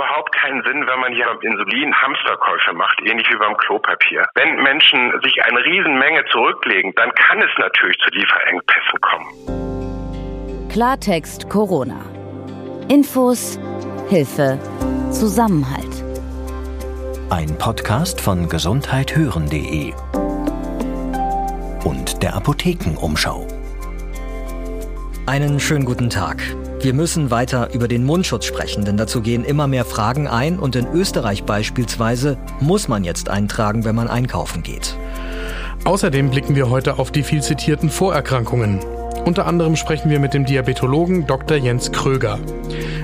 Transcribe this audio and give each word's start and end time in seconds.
überhaupt 0.00 0.34
keinen 0.34 0.62
Sinn, 0.64 0.86
wenn 0.86 0.98
man 0.98 1.12
hier 1.12 1.26
beim 1.26 1.40
Insulin 1.42 1.94
Hamsterkäufe 1.94 2.72
macht, 2.72 2.98
ähnlich 3.02 3.28
wie 3.30 3.36
beim 3.36 3.54
Klopapier. 3.58 4.26
Wenn 4.34 4.56
Menschen 4.62 5.12
sich 5.22 5.44
eine 5.44 5.62
Riesenmenge 5.62 6.24
zurücklegen, 6.32 6.94
dann 6.94 7.12
kann 7.14 7.42
es 7.42 7.50
natürlich 7.58 7.98
zu 7.98 8.08
Lieferengpässen 8.10 9.00
kommen. 9.02 10.68
Klartext 10.70 11.50
Corona. 11.50 12.00
Infos, 12.88 13.60
Hilfe, 14.08 14.58
Zusammenhalt. 15.10 16.04
Ein 17.28 17.58
Podcast 17.58 18.22
von 18.22 18.48
gesundheithören.de 18.48 19.92
und 21.84 22.22
der 22.22 22.34
Apothekenumschau. 22.36 23.46
Einen 25.26 25.60
schönen 25.60 25.84
guten 25.84 26.08
Tag. 26.08 26.42
Wir 26.82 26.94
müssen 26.94 27.30
weiter 27.30 27.74
über 27.74 27.88
den 27.88 28.04
Mundschutz 28.04 28.46
sprechen, 28.46 28.86
denn 28.86 28.96
dazu 28.96 29.20
gehen 29.20 29.44
immer 29.44 29.66
mehr 29.66 29.84
Fragen 29.84 30.26
ein 30.26 30.58
und 30.58 30.76
in 30.76 30.86
Österreich 30.86 31.44
beispielsweise 31.44 32.38
muss 32.60 32.88
man 32.88 33.04
jetzt 33.04 33.28
eintragen, 33.28 33.84
wenn 33.84 33.94
man 33.94 34.08
einkaufen 34.08 34.62
geht. 34.62 34.96
Außerdem 35.84 36.30
blicken 36.30 36.54
wir 36.54 36.70
heute 36.70 36.98
auf 36.98 37.10
die 37.10 37.22
viel 37.22 37.42
zitierten 37.42 37.90
Vorerkrankungen. 37.90 38.80
Unter 39.26 39.46
anderem 39.46 39.76
sprechen 39.76 40.08
wir 40.10 40.20
mit 40.20 40.32
dem 40.32 40.46
Diabetologen 40.46 41.26
Dr. 41.26 41.58
Jens 41.58 41.92
Kröger. 41.92 42.38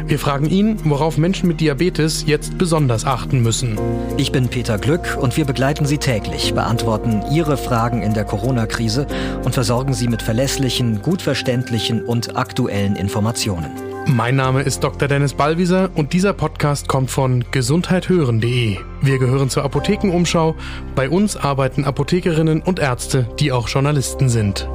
Wir 0.08 0.20
fragen 0.20 0.46
ihn, 0.46 0.78
worauf 0.84 1.18
Menschen 1.18 1.48
mit 1.48 1.60
Diabetes 1.60 2.26
jetzt 2.26 2.58
besonders 2.58 3.04
achten 3.04 3.42
müssen. 3.42 3.76
Ich 4.16 4.30
bin 4.30 4.46
Peter 4.48 4.78
Glück 4.78 5.18
und 5.20 5.36
wir 5.36 5.44
begleiten 5.44 5.84
Sie 5.84 5.98
täglich, 5.98 6.54
beantworten 6.54 7.22
Ihre 7.32 7.56
Fragen 7.56 8.02
in 8.02 8.14
der 8.14 8.24
Corona-Krise 8.24 9.08
und 9.44 9.54
versorgen 9.54 9.94
Sie 9.94 10.06
mit 10.06 10.22
verlässlichen, 10.22 11.02
gut 11.02 11.22
verständlichen 11.22 12.04
und 12.04 12.36
aktuellen 12.36 12.94
Informationen. 12.94 13.72
Mein 14.06 14.36
Name 14.36 14.62
ist 14.62 14.84
Dr. 14.84 15.08
Dennis 15.08 15.34
Ballwieser 15.34 15.90
und 15.96 16.12
dieser 16.12 16.32
Podcast 16.32 16.86
kommt 16.86 17.10
von 17.10 17.44
gesundheithören.de. 17.50 18.76
Wir 19.02 19.18
gehören 19.18 19.50
zur 19.50 19.64
Apothekenumschau. 19.64 20.54
Bei 20.94 21.10
uns 21.10 21.36
arbeiten 21.36 21.84
Apothekerinnen 21.84 22.62
und 22.62 22.78
Ärzte, 22.78 23.26
die 23.40 23.50
auch 23.50 23.68
Journalisten 23.68 24.28
sind. 24.28 24.68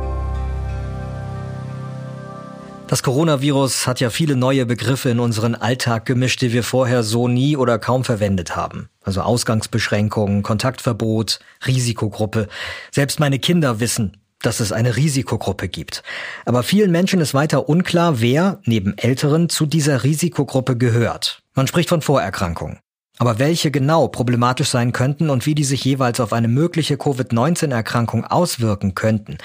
Das 2.91 3.03
Coronavirus 3.03 3.87
hat 3.87 4.01
ja 4.01 4.09
viele 4.09 4.35
neue 4.35 4.65
Begriffe 4.65 5.09
in 5.09 5.21
unseren 5.21 5.55
Alltag 5.55 6.05
gemischt, 6.05 6.41
die 6.41 6.51
wir 6.51 6.61
vorher 6.61 7.03
so 7.03 7.29
nie 7.29 7.55
oder 7.55 7.79
kaum 7.79 8.03
verwendet 8.03 8.57
haben. 8.57 8.89
Also 9.01 9.21
Ausgangsbeschränkungen, 9.21 10.43
Kontaktverbot, 10.43 11.39
Risikogruppe. 11.65 12.49
Selbst 12.91 13.21
meine 13.21 13.39
Kinder 13.39 13.79
wissen, 13.79 14.17
dass 14.41 14.59
es 14.59 14.73
eine 14.73 14.97
Risikogruppe 14.97 15.69
gibt. 15.69 16.03
Aber 16.45 16.63
vielen 16.63 16.91
Menschen 16.91 17.21
ist 17.21 17.33
weiter 17.33 17.69
unklar, 17.69 18.19
wer 18.19 18.59
neben 18.65 18.97
Älteren 18.97 19.47
zu 19.47 19.65
dieser 19.65 20.03
Risikogruppe 20.03 20.75
gehört. 20.75 21.43
Man 21.55 21.67
spricht 21.67 21.87
von 21.87 22.01
Vorerkrankungen. 22.01 22.79
Aber 23.21 23.37
welche 23.37 23.69
genau 23.69 24.07
problematisch 24.07 24.69
sein 24.69 24.93
könnten 24.93 25.29
und 25.29 25.45
wie 25.45 25.53
die 25.53 25.63
sich 25.63 25.85
jeweils 25.85 26.19
auf 26.19 26.33
eine 26.33 26.47
mögliche 26.47 26.97
Covid-19-Erkrankung 26.97 28.25
auswirken 28.25 28.95
könnten, 28.95 29.37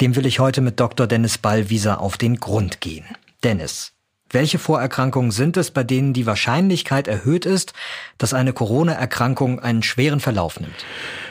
dem 0.00 0.16
will 0.16 0.26
ich 0.26 0.40
heute 0.40 0.60
mit 0.60 0.80
Dr. 0.80 1.06
Dennis 1.06 1.38
Ballwieser 1.38 2.00
auf 2.00 2.16
den 2.16 2.40
Grund 2.40 2.80
gehen. 2.80 3.04
Dennis, 3.44 3.92
welche 4.32 4.58
Vorerkrankungen 4.58 5.30
sind 5.30 5.56
es, 5.56 5.70
bei 5.70 5.84
denen 5.84 6.12
die 6.12 6.26
Wahrscheinlichkeit 6.26 7.08
erhöht 7.08 7.46
ist, 7.46 7.72
dass 8.18 8.34
eine 8.34 8.52
Corona-Erkrankung 8.52 9.60
einen 9.60 9.82
schweren 9.82 10.20
Verlauf 10.20 10.58
nimmt? 10.58 10.74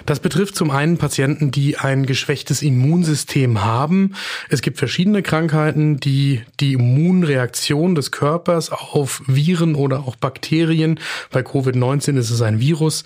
Das 0.06 0.20
betrifft 0.20 0.56
zum 0.56 0.72
einen 0.72 0.98
Patienten, 0.98 1.52
die 1.52 1.78
ein 1.78 2.06
geschwächtes 2.06 2.62
Immunsystem 2.62 3.64
haben. 3.64 4.16
Es 4.50 4.62
gibt 4.62 4.78
verschiedene 4.78 5.22
Krankheiten, 5.22 6.00
die 6.00 6.42
die 6.60 6.74
Immunreaktion 6.74 7.96
des 7.96 8.12
Körpers 8.12 8.72
auf 8.72 9.22
Viren 9.28 9.76
oder 9.76 10.00
auch 10.00 10.16
Bakterien, 10.16 11.00
bei 11.32 11.42
Covid-19 11.42 12.18
ist 12.18 12.30
es 12.30 12.42
ein 12.42 12.60
Virus, 12.60 13.04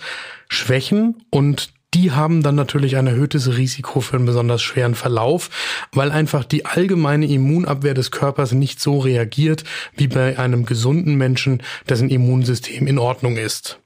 schwächen 0.48 1.22
und 1.30 1.70
die 1.94 2.12
haben 2.12 2.42
dann 2.42 2.54
natürlich 2.54 2.96
ein 2.96 3.06
erhöhtes 3.06 3.56
Risiko 3.56 4.00
für 4.00 4.16
einen 4.16 4.26
besonders 4.26 4.62
schweren 4.62 4.94
Verlauf, 4.94 5.50
weil 5.92 6.10
einfach 6.10 6.44
die 6.44 6.66
allgemeine 6.66 7.26
Immunabwehr 7.26 7.94
des 7.94 8.10
Körpers 8.10 8.52
nicht 8.52 8.80
so 8.80 8.98
reagiert 8.98 9.64
wie 9.96 10.08
bei 10.08 10.38
einem 10.38 10.66
gesunden 10.66 11.16
Menschen, 11.16 11.62
dessen 11.88 12.10
Immunsystem 12.10 12.86
in 12.86 12.98
Ordnung 12.98 13.36
ist. 13.36 13.80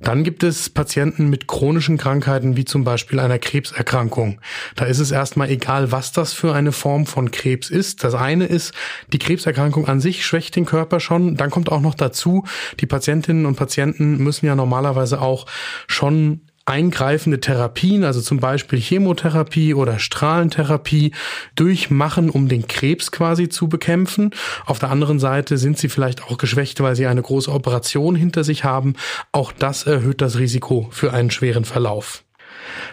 Dann 0.00 0.24
gibt 0.24 0.42
es 0.42 0.70
Patienten 0.70 1.28
mit 1.28 1.46
chronischen 1.46 1.98
Krankheiten 1.98 2.56
wie 2.56 2.64
zum 2.64 2.84
Beispiel 2.84 3.20
einer 3.20 3.38
Krebserkrankung. 3.38 4.40
Da 4.74 4.86
ist 4.86 4.98
es 4.98 5.10
erstmal 5.10 5.50
egal, 5.50 5.92
was 5.92 6.12
das 6.12 6.32
für 6.32 6.54
eine 6.54 6.72
Form 6.72 7.04
von 7.04 7.30
Krebs 7.30 7.68
ist. 7.68 8.02
Das 8.02 8.14
eine 8.14 8.46
ist, 8.46 8.72
die 9.12 9.18
Krebserkrankung 9.18 9.88
an 9.88 10.00
sich 10.00 10.24
schwächt 10.24 10.56
den 10.56 10.64
Körper 10.64 11.00
schon. 11.00 11.36
Dann 11.36 11.50
kommt 11.50 11.70
auch 11.70 11.82
noch 11.82 11.94
dazu, 11.94 12.44
die 12.80 12.86
Patientinnen 12.86 13.44
und 13.44 13.56
Patienten 13.56 14.16
müssen 14.16 14.46
ja 14.46 14.54
normalerweise 14.54 15.20
auch 15.20 15.46
schon 15.86 16.40
eingreifende 16.70 17.40
Therapien, 17.40 18.04
also 18.04 18.20
zum 18.20 18.38
Beispiel 18.38 18.78
Chemotherapie 18.78 19.74
oder 19.74 19.98
Strahlentherapie, 19.98 21.12
durchmachen, 21.56 22.30
um 22.30 22.48
den 22.48 22.68
Krebs 22.68 23.10
quasi 23.10 23.48
zu 23.48 23.68
bekämpfen. 23.68 24.30
Auf 24.66 24.78
der 24.78 24.90
anderen 24.90 25.18
Seite 25.18 25.58
sind 25.58 25.78
sie 25.78 25.88
vielleicht 25.88 26.22
auch 26.22 26.38
geschwächt, 26.38 26.80
weil 26.80 26.94
sie 26.94 27.08
eine 27.08 27.22
große 27.22 27.50
Operation 27.50 28.14
hinter 28.14 28.44
sich 28.44 28.62
haben. 28.62 28.94
Auch 29.32 29.50
das 29.50 29.82
erhöht 29.82 30.20
das 30.20 30.38
Risiko 30.38 30.86
für 30.92 31.12
einen 31.12 31.32
schweren 31.32 31.64
Verlauf. 31.64 32.22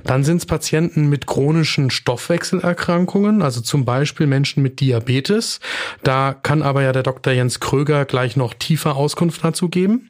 Dann 0.03 0.23
sind 0.23 0.37
es 0.37 0.47
Patienten 0.47 1.07
mit 1.07 1.27
chronischen 1.27 1.91
Stoffwechselerkrankungen, 1.91 3.43
also 3.43 3.61
zum 3.61 3.85
Beispiel 3.85 4.25
Menschen 4.25 4.63
mit 4.63 4.79
Diabetes. 4.79 5.59
Da 6.01 6.33
kann 6.33 6.63
aber 6.63 6.81
ja 6.81 6.93
der 6.93 7.03
Dr. 7.03 7.31
Jens 7.31 7.59
Kröger 7.59 8.05
gleich 8.05 8.35
noch 8.37 8.55
tiefer 8.55 8.95
Auskunft 8.95 9.43
dazu 9.43 9.69
geben. 9.69 10.09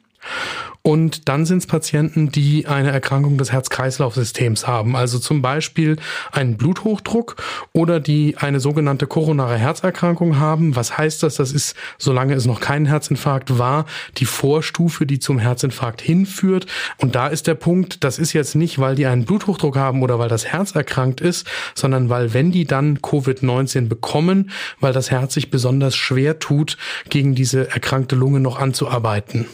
Und 0.88 1.28
dann 1.28 1.44
sind 1.44 1.58
es 1.58 1.66
Patienten, 1.66 2.32
die 2.32 2.66
eine 2.66 2.90
Erkrankung 2.90 3.36
des 3.36 3.52
Herz-Kreislauf-Systems 3.52 4.66
haben, 4.66 4.96
also 4.96 5.18
zum 5.18 5.42
Beispiel 5.42 5.98
einen 6.32 6.56
Bluthochdruck 6.56 7.36
oder 7.74 8.00
die 8.00 8.38
eine 8.38 8.58
sogenannte 8.58 9.06
koronare 9.06 9.58
Herzerkrankung 9.58 10.38
haben. 10.38 10.76
Was 10.76 10.96
heißt 10.96 11.22
das? 11.22 11.34
Das 11.34 11.52
ist, 11.52 11.76
solange 11.98 12.32
es 12.32 12.46
noch 12.46 12.60
kein 12.60 12.86
Herzinfarkt 12.86 13.58
war, 13.58 13.84
die 14.16 14.24
Vorstufe, 14.24 15.04
die 15.04 15.18
zum 15.18 15.38
Herzinfarkt 15.38 16.00
hinführt. 16.00 16.64
Und 16.96 17.14
da 17.14 17.28
ist 17.28 17.48
der 17.48 17.54
Punkt, 17.56 18.02
das 18.02 18.18
ist 18.18 18.32
jetzt 18.32 18.54
nicht, 18.54 18.78
weil 18.78 18.94
die 18.94 19.04
einen 19.04 19.26
Bluthochdruck 19.26 19.76
haben 19.76 20.02
oder 20.02 20.18
weil 20.18 20.30
das 20.30 20.46
Herz 20.46 20.74
erkrankt 20.74 21.20
ist, 21.20 21.46
sondern 21.74 22.08
weil, 22.08 22.32
wenn 22.32 22.50
die 22.50 22.64
dann 22.64 23.00
Covid-19 23.00 23.88
bekommen, 23.88 24.50
weil 24.80 24.94
das 24.94 25.10
Herz 25.10 25.34
sich 25.34 25.50
besonders 25.50 25.96
schwer 25.96 26.38
tut, 26.38 26.78
gegen 27.10 27.34
diese 27.34 27.68
erkrankte 27.68 28.16
Lunge 28.16 28.40
noch 28.40 28.58
anzuarbeiten. 28.58 29.44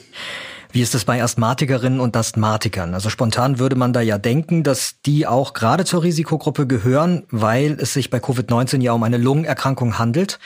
Wie 0.75 0.83
ist 0.83 0.97
es 0.97 1.05
bei 1.05 1.23
Asthmatikerinnen 1.23 2.01
und 2.01 2.17
Asthmatikern? 2.17 2.95
Also 2.95 3.09
spontan 3.09 3.61
würde 3.61 3.77
man 3.77 3.93
da 3.93 4.01
ja 4.01 4.19
denken, 4.19 4.65
dass 4.65 4.97
die 5.07 5.25
auch 5.25 5.53
gerade 5.53 5.85
zur 5.85 6.03
Risikogruppe 6.03 6.67
gehören, 6.67 7.23
weil 7.31 7.79
es 7.79 7.93
sich 7.93 8.11
bei 8.11 8.19
Covid-19 8.19 8.83
ja 8.83 8.91
um 8.91 9.05
eine 9.05 9.19
Lungenerkrankung 9.19 10.01
handelt. 10.01 10.41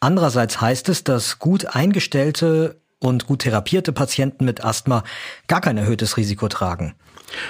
Andererseits 0.00 0.58
heißt 0.58 0.88
es, 0.88 1.04
dass 1.04 1.38
gut 1.38 1.76
eingestellte 1.76 2.80
und 2.98 3.26
gut 3.26 3.40
therapierte 3.40 3.92
Patienten 3.92 4.46
mit 4.46 4.64
Asthma 4.64 5.04
gar 5.48 5.60
kein 5.60 5.76
erhöhtes 5.76 6.16
Risiko 6.16 6.48
tragen. 6.48 6.94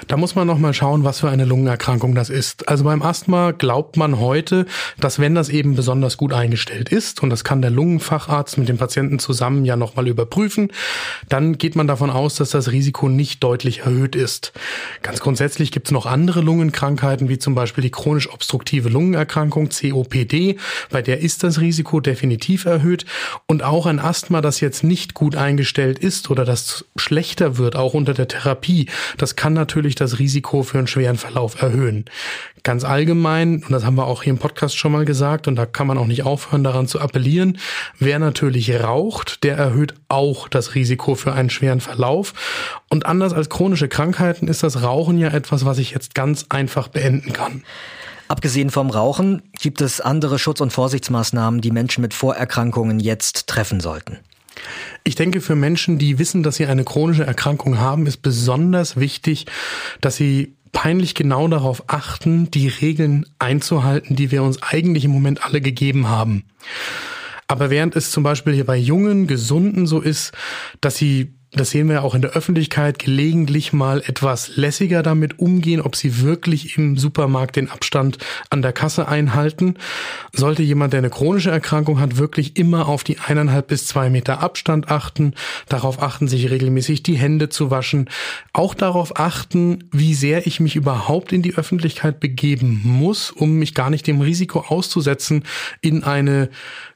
Da 0.09 0.17
muss 0.17 0.35
man 0.35 0.47
noch 0.47 0.59
mal 0.59 0.75
schauen, 0.75 1.05
was 1.05 1.21
für 1.21 1.31
eine 1.31 1.45
Lungenerkrankung 1.45 2.15
das 2.15 2.31
ist. 2.31 2.69
Also 2.69 2.85
beim 2.85 3.03
Asthma 3.03 3.53
glaubt 3.53 3.97
man 3.97 4.19
heute, 4.19 4.67
dass 4.99 5.19
wenn 5.19 5.35
das 5.35 5.49
eben 5.49 5.77
besonders 5.77 6.17
gut 6.17 6.33
eingestellt 6.33 6.89
ist 6.89 7.23
und 7.23 7.31
das 7.31 7.45
kann 7.45 7.63
der 7.63 7.71
Lungenfacharzt 7.71 8.59
mit 8.59 8.69
dem 8.69 8.79
Patienten 8.79 9.19
zusammen 9.19 9.65
ja 9.65 9.77
noch 9.77 9.97
mal 9.97 10.07
überprüfen, 10.07 10.71
dann 11.29 11.59
geht 11.59 11.77
man 11.77 11.87
davon 11.87 12.11
aus, 12.11 12.37
dass 12.37 12.51
das 12.51 12.71
Risiko 12.71 13.09
nicht 13.09 13.43
deutlich 13.43 13.81
erhöht 13.81 14.17
ist. 14.17 14.53
Ganz 15.03 15.21
grundsätzlich 15.21 15.73
gibt 15.73 15.89
es 15.89 15.93
noch 15.93 16.07
andere 16.07 16.41
Lungenkrankheiten, 16.41 17.29
wie 17.29 17.39
zum 17.39 17.55
Beispiel 17.55 17.83
die 17.83 17.91
chronisch 17.91 18.33
obstruktive 18.33 18.89
Lungenerkrankung 18.89 19.69
COPD, 19.69 20.59
bei 20.91 21.03
der 21.03 21.21
ist 21.21 21.43
das 21.43 21.61
Risiko 21.61 22.01
definitiv 22.01 22.65
erhöht 22.65 23.05
und 23.47 23.63
auch 23.63 23.87
ein 23.87 23.99
Asthma, 23.99 24.41
das 24.41 24.61
jetzt 24.61 24.85
nicht 24.85 25.15
gut 25.15 25.37
eingestellt 25.37 25.99
ist 25.99 26.31
oder 26.31 26.45
das 26.45 26.85
schlechter 26.97 27.59
wird, 27.59 27.77
auch 27.77 27.95
unter 27.95 28.15
der 28.15 28.29
Therapie, 28.29 28.89
das 29.19 29.37
kann 29.37 29.55
natürlich 29.65 29.95
das 29.95 30.19
Risiko 30.19 30.63
für 30.63 30.77
einen 30.77 30.87
schweren 30.87 31.17
Verlauf 31.17 31.61
erhöhen. 31.61 32.05
Ganz 32.63 32.85
allgemein, 32.85 33.63
und 33.65 33.71
das 33.71 33.85
haben 33.85 33.97
wir 33.97 34.07
auch 34.07 34.23
hier 34.23 34.33
im 34.33 34.39
Podcast 34.39 34.77
schon 34.77 34.93
mal 34.93 35.07
gesagt, 35.07 35.49
und 35.49 35.57
da 35.57 35.65
kann 35.65 35.87
man 35.87 35.97
auch 35.97 36.07
nicht 36.07 36.23
aufhören, 36.23 36.65
daran 36.65 36.87
zu 36.87 37.01
appellieren, 37.01 37.59
wer 37.99 38.19
natürlich 38.19 38.75
raucht, 38.83 39.43
der 39.43 39.57
erhöht 39.57 39.95
auch 40.09 40.49
das 40.49 40.75
Risiko 40.75 41.15
für 41.15 41.33
einen 41.33 41.49
schweren 41.49 41.81
Verlauf. 41.81 42.35
Und 42.91 43.07
anders 43.07 43.33
als 43.33 43.49
chronische 43.49 43.89
Krankheiten 43.89 44.49
ist 44.49 44.63
das 44.63 44.83
Rauchen 44.83 45.19
ja 45.19 45.29
etwas, 45.29 45.65
was 45.65 45.79
ich 45.79 45.93
jetzt 45.93 46.15
ganz 46.15 46.47
einfach 46.51 46.89
beenden 46.89 47.33
kann. 47.33 47.63
Abgesehen 48.29 48.71
vom 48.71 48.91
Rauchen 48.91 49.43
gibt 49.61 49.81
es 49.81 50.01
andere 50.01 50.39
Schutz- 50.39 50.61
und 50.61 50.73
Vorsichtsmaßnahmen, 50.73 51.61
die 51.61 51.71
Menschen 51.71 52.03
mit 52.03 52.15
Vorerkrankungen 52.15 53.01
jetzt 53.01 53.47
treffen 53.47 53.81
sollten. 53.81 54.19
Ich 55.05 55.15
denke, 55.15 55.41
für 55.41 55.55
Menschen, 55.55 55.99
die 55.99 56.19
wissen, 56.19 56.43
dass 56.43 56.57
sie 56.57 56.67
eine 56.67 56.85
chronische 56.85 57.25
Erkrankung 57.25 57.79
haben, 57.79 58.07
ist 58.07 58.23
besonders 58.23 58.97
wichtig, 58.97 59.47
dass 60.01 60.17
sie 60.17 60.57
peinlich 60.73 61.15
genau 61.15 61.49
darauf 61.49 61.85
achten, 61.87 62.51
die 62.51 62.69
Regeln 62.69 63.27
einzuhalten, 63.39 64.17
die 64.17 64.31
wir 64.31 64.43
uns 64.43 64.63
eigentlich 64.63 65.05
im 65.05 65.13
Moment 65.13 65.45
alle 65.45 65.61
gegeben 65.61 66.09
haben. 66.09 66.45
Aber 67.47 67.71
während 67.71 67.95
es 67.95 68.11
zum 68.11 68.23
Beispiel 68.23 68.55
hier 68.55 68.65
bei 68.65 68.77
jungen, 68.77 69.27
gesunden 69.27 69.87
so 69.87 70.01
ist, 70.01 70.33
dass 70.81 70.97
sie 70.97 71.34
das 71.55 71.71
sehen 71.71 71.89
wir 71.89 71.97
ja 71.97 72.03
auch 72.03 72.15
in 72.15 72.23
der 72.23 72.33
Öffentlichkeit, 72.33 72.99
gelegentlich 72.99 73.73
mal 73.73 74.03
etwas 74.07 74.57
lässiger 74.57 75.03
damit 75.03 75.39
umgehen, 75.39 75.81
ob 75.81 75.95
sie 75.95 76.21
wirklich 76.21 76.77
im 76.77 76.97
Supermarkt 76.97 77.57
den 77.57 77.71
Abstand 77.71 78.19
an 78.51 78.63
der 78.63 78.73
Kasse 78.73 79.09
einhalten. 79.09 79.77
Sollte 80.33 80.63
jemand, 80.63 80.93
der 80.93 80.99
eine 80.99 81.11
chronische 81.11 81.51
Erkrankung 81.51 82.01
hat, 82.01 82.17
wirklich 82.17 82.57
immer 82.57 82.89
auf 82.89 83.05
die 83.05 83.19
eineinhalb 83.19 83.69
bis 83.69 83.87
zwei 83.87 84.11
Meter 84.11 84.43
Abstand 84.43 84.91
achten, 84.91 85.35
darauf 85.69 86.03
achten, 86.03 86.29
sich 86.29 86.51
regelmäßig 86.51 87.03
die 87.03 87.17
Hände 87.17 87.49
zu 87.49 87.71
waschen, 87.71 88.11
auch 88.53 88.75
darauf 88.75 89.19
achten, 89.19 89.85
wie 89.93 90.15
sehr 90.15 90.47
ich 90.47 90.61
mich 90.61 90.77
überhaupt 90.77 91.33
in 91.33 91.43
die 91.43 91.55
Öffentlichkeit 91.55 92.21
begeben 92.21 92.81
muss, 92.85 93.31
um 93.31 93.55
mich 93.59 93.75
gar 93.75 93.91
nicht 93.91 94.07
dem 94.07 94.21
Risiko 94.21 94.61
auszusetzen, 94.61 95.45
in 95.81 96.03
eine 96.03 96.51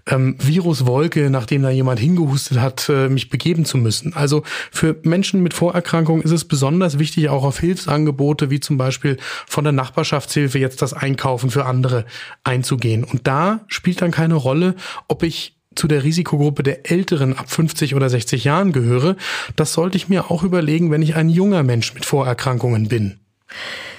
ähm, 0.08 0.36
Viruswolke, 0.38 1.30
nachdem 1.30 1.62
da 1.62 1.70
jemand 1.70 2.00
hingehustet 2.00 2.60
hat, 2.60 2.88
äh, 2.88 3.08
mich 3.08 3.30
begeben 3.30 3.64
zu 3.64 3.78
müssen. 3.78 4.14
Also 4.14 4.42
für 4.70 4.96
Menschen 5.02 5.42
mit 5.42 5.54
Vorerkrankungen 5.54 6.22
ist 6.22 6.30
es 6.30 6.46
besonders 6.46 6.98
wichtig, 6.98 7.28
auch 7.28 7.44
auf 7.44 7.60
Hilfsangebote 7.60 8.50
wie 8.50 8.60
zum 8.60 8.78
Beispiel 8.78 9.18
von 9.46 9.64
der 9.64 9.72
Nachbarschaftshilfe 9.72 10.58
jetzt 10.58 10.82
das 10.82 10.92
Einkaufen 10.92 11.50
für 11.50 11.66
andere 11.66 12.04
einzugehen. 12.44 13.04
Und 13.04 13.26
da 13.26 13.60
spielt 13.68 14.02
dann 14.02 14.10
keine 14.10 14.34
Rolle, 14.34 14.74
ob 15.08 15.22
ich 15.22 15.54
zu 15.74 15.86
der 15.86 16.02
Risikogruppe 16.02 16.62
der 16.62 16.90
Älteren 16.90 17.36
ab 17.36 17.50
50 17.50 17.94
oder 17.94 18.10
60 18.10 18.44
Jahren 18.44 18.72
gehöre. 18.72 19.16
Das 19.54 19.72
sollte 19.72 19.96
ich 19.96 20.08
mir 20.08 20.30
auch 20.30 20.42
überlegen, 20.42 20.90
wenn 20.90 21.02
ich 21.02 21.14
ein 21.14 21.28
junger 21.28 21.62
Mensch 21.62 21.94
mit 21.94 22.04
Vorerkrankungen 22.04 22.88
bin. 22.88 23.20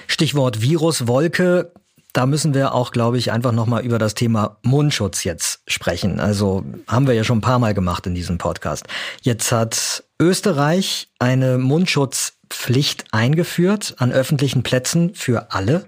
Stichwort 0.06 0.60
Viruswolke. 0.60 1.72
Da 2.12 2.26
müssen 2.26 2.54
wir 2.54 2.74
auch, 2.74 2.90
glaube 2.90 3.18
ich, 3.18 3.32
einfach 3.32 3.52
nochmal 3.52 3.84
über 3.84 3.98
das 3.98 4.14
Thema 4.14 4.58
Mundschutz 4.62 5.24
jetzt 5.24 5.59
sprechen. 5.72 6.20
Also 6.20 6.64
haben 6.86 7.06
wir 7.06 7.14
ja 7.14 7.24
schon 7.24 7.38
ein 7.38 7.42
paar 7.42 7.58
Mal 7.58 7.74
gemacht 7.74 8.06
in 8.06 8.14
diesem 8.14 8.38
Podcast. 8.38 8.86
Jetzt 9.22 9.52
hat 9.52 10.04
Österreich 10.20 11.08
eine 11.18 11.58
Mundschutzpflicht 11.58 13.04
eingeführt 13.12 13.94
an 13.98 14.12
öffentlichen 14.12 14.62
Plätzen 14.62 15.14
für 15.14 15.52
alle. 15.52 15.86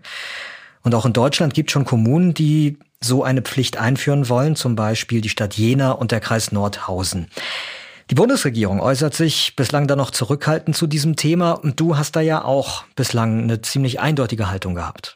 Und 0.83 0.95
auch 0.95 1.07
in 1.07 1.13
Deutschland 1.13 1.55
gibt 1.55 1.71
es 1.71 1.73
schon 1.73 1.85
Kommunen, 1.85 2.35
die 2.35 2.79
so 3.01 3.25
eine 3.25 3.43
Pflicht 3.43 3.77
einführen 3.77 4.29
wollen, 4.29 4.57
zum 4.57 4.77
Beispiel 4.77 5.21
die 5.21 5.29
Stadt 5.29 5.55
Jena 5.55 5.93
und 5.93 6.13
der 6.13 6.21
Kreis 6.21 6.53
Nordhausen. 6.53 7.29
Die 8.11 8.15
Bundesregierung 8.15 8.81
äußert 8.81 9.15
sich 9.15 9.57
bislang 9.57 9.87
da 9.87 9.97
noch 9.97 10.11
zurückhaltend 10.11 10.77
zu 10.77 10.87
diesem 10.87 11.17
Thema 11.17 11.53
und 11.53 11.81
du 11.81 11.97
hast 11.97 12.17
da 12.17 12.21
ja 12.21 12.45
auch 12.45 12.85
bislang 12.95 13.45
eine 13.45 13.63
ziemlich 13.63 14.01
eindeutige 14.01 14.51
Haltung 14.51 14.75
gehabt. 14.75 15.15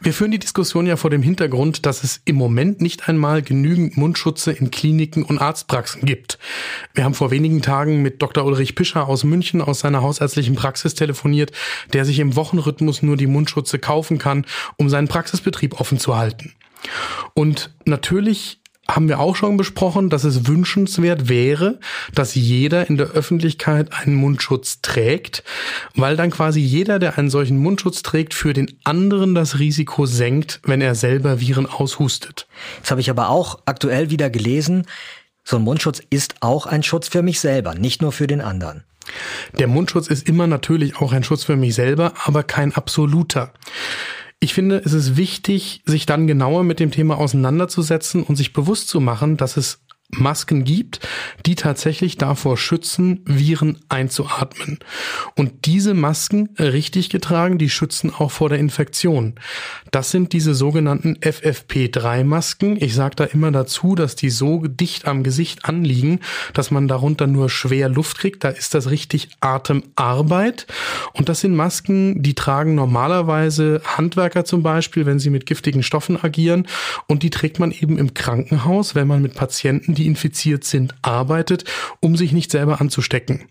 Wir 0.00 0.12
führen 0.12 0.30
die 0.30 0.38
Diskussion 0.38 0.86
ja 0.86 0.96
vor 0.96 1.10
dem 1.10 1.22
Hintergrund, 1.22 1.86
dass 1.86 2.04
es 2.04 2.20
im 2.24 2.36
Moment 2.36 2.80
nicht 2.80 3.08
einmal 3.08 3.42
genügend 3.42 3.96
Mundschutze 3.96 4.52
in 4.52 4.70
Kliniken 4.70 5.22
und 5.24 5.38
Arztpraxen 5.38 6.02
gibt. 6.04 6.38
Wir 6.94 7.04
haben 7.04 7.14
vor 7.14 7.30
wenigen 7.30 7.62
Tagen 7.62 8.02
mit 8.02 8.22
Dr. 8.22 8.44
Ulrich 8.44 8.74
Pischer 8.74 9.08
aus 9.08 9.24
München 9.24 9.60
aus 9.60 9.80
seiner 9.80 10.02
hausärztlichen 10.02 10.54
Praxis 10.54 10.94
telefoniert, 10.94 11.52
der 11.92 12.04
sich 12.04 12.18
im 12.18 12.36
Wochenrhythmus 12.36 13.02
nur 13.02 13.16
die 13.16 13.26
Mundschutze 13.26 13.78
kaufen 13.78 14.18
kann, 14.18 14.46
um 14.76 14.88
seinen 14.88 15.08
Praxisbetrieb 15.08 15.80
offen 15.80 15.98
zu 15.98 16.16
halten. 16.16 16.54
Und 17.34 17.74
natürlich 17.84 18.60
haben 18.88 19.08
wir 19.08 19.18
auch 19.18 19.36
schon 19.36 19.56
besprochen, 19.56 20.10
dass 20.10 20.24
es 20.24 20.46
wünschenswert 20.46 21.28
wäre, 21.28 21.78
dass 22.14 22.34
jeder 22.34 22.88
in 22.88 22.96
der 22.96 23.08
Öffentlichkeit 23.08 23.92
einen 23.92 24.14
Mundschutz 24.14 24.80
trägt, 24.80 25.42
weil 25.94 26.16
dann 26.16 26.30
quasi 26.30 26.60
jeder, 26.60 26.98
der 26.98 27.18
einen 27.18 27.30
solchen 27.30 27.58
Mundschutz 27.58 28.02
trägt, 28.02 28.34
für 28.34 28.52
den 28.52 28.78
anderen 28.84 29.34
das 29.34 29.58
Risiko 29.58 30.06
senkt, 30.06 30.60
wenn 30.64 30.80
er 30.80 30.94
selber 30.94 31.40
Viren 31.40 31.66
aushustet. 31.66 32.46
Jetzt 32.78 32.90
habe 32.90 33.00
ich 33.00 33.10
aber 33.10 33.28
auch 33.28 33.60
aktuell 33.66 34.10
wieder 34.10 34.30
gelesen, 34.30 34.86
so 35.42 35.56
ein 35.56 35.62
Mundschutz 35.62 36.02
ist 36.10 36.36
auch 36.40 36.66
ein 36.66 36.82
Schutz 36.82 37.08
für 37.08 37.22
mich 37.22 37.38
selber, 37.38 37.74
nicht 37.74 38.02
nur 38.02 38.12
für 38.12 38.26
den 38.26 38.40
anderen. 38.40 38.84
Der 39.58 39.68
Mundschutz 39.68 40.08
ist 40.08 40.28
immer 40.28 40.48
natürlich 40.48 40.96
auch 40.96 41.12
ein 41.12 41.22
Schutz 41.22 41.44
für 41.44 41.56
mich 41.56 41.74
selber, 41.74 42.12
aber 42.24 42.42
kein 42.42 42.74
absoluter. 42.74 43.52
Ich 44.38 44.52
finde, 44.52 44.82
es 44.84 44.92
ist 44.92 45.16
wichtig, 45.16 45.82
sich 45.86 46.04
dann 46.04 46.26
genauer 46.26 46.62
mit 46.62 46.78
dem 46.78 46.90
Thema 46.90 47.16
auseinanderzusetzen 47.16 48.22
und 48.22 48.36
sich 48.36 48.52
bewusst 48.52 48.88
zu 48.88 49.00
machen, 49.00 49.36
dass 49.36 49.56
es 49.56 49.85
Masken 50.10 50.64
gibt, 50.64 51.00
die 51.46 51.56
tatsächlich 51.56 52.16
davor 52.16 52.56
schützen, 52.56 53.20
Viren 53.24 53.78
einzuatmen. 53.88 54.78
Und 55.34 55.66
diese 55.66 55.94
Masken, 55.94 56.50
richtig 56.58 57.10
getragen, 57.10 57.58
die 57.58 57.68
schützen 57.68 58.12
auch 58.16 58.30
vor 58.30 58.48
der 58.48 58.58
Infektion. 58.58 59.34
Das 59.90 60.10
sind 60.10 60.32
diese 60.32 60.54
sogenannten 60.54 61.16
FFP3-Masken. 61.16 62.76
Ich 62.80 62.94
sage 62.94 63.16
da 63.16 63.24
immer 63.24 63.50
dazu, 63.50 63.94
dass 63.94 64.14
die 64.14 64.30
so 64.30 64.62
dicht 64.66 65.06
am 65.06 65.22
Gesicht 65.22 65.64
anliegen, 65.64 66.20
dass 66.54 66.70
man 66.70 66.86
darunter 66.86 67.26
nur 67.26 67.50
schwer 67.50 67.88
Luft 67.88 68.18
kriegt. 68.18 68.44
Da 68.44 68.50
ist 68.50 68.74
das 68.74 68.90
richtig 68.90 69.30
Atemarbeit. 69.40 70.66
Und 71.14 71.28
das 71.28 71.40
sind 71.40 71.56
Masken, 71.56 72.22
die 72.22 72.34
tragen 72.34 72.74
normalerweise 72.74 73.82
Handwerker 73.84 74.44
zum 74.44 74.62
Beispiel, 74.62 75.04
wenn 75.04 75.18
sie 75.18 75.30
mit 75.30 75.46
giftigen 75.46 75.82
Stoffen 75.82 76.22
agieren. 76.22 76.66
Und 77.08 77.22
die 77.22 77.30
trägt 77.30 77.58
man 77.58 77.72
eben 77.72 77.98
im 77.98 78.14
Krankenhaus, 78.14 78.94
wenn 78.94 79.08
man 79.08 79.20
mit 79.20 79.34
Patienten 79.34 79.95
die 79.96 80.06
infiziert 80.06 80.64
sind, 80.64 80.94
arbeitet, 81.02 81.64
um 82.00 82.16
sich 82.16 82.32
nicht 82.32 82.50
selber 82.50 82.80
anzustecken. 82.80 83.48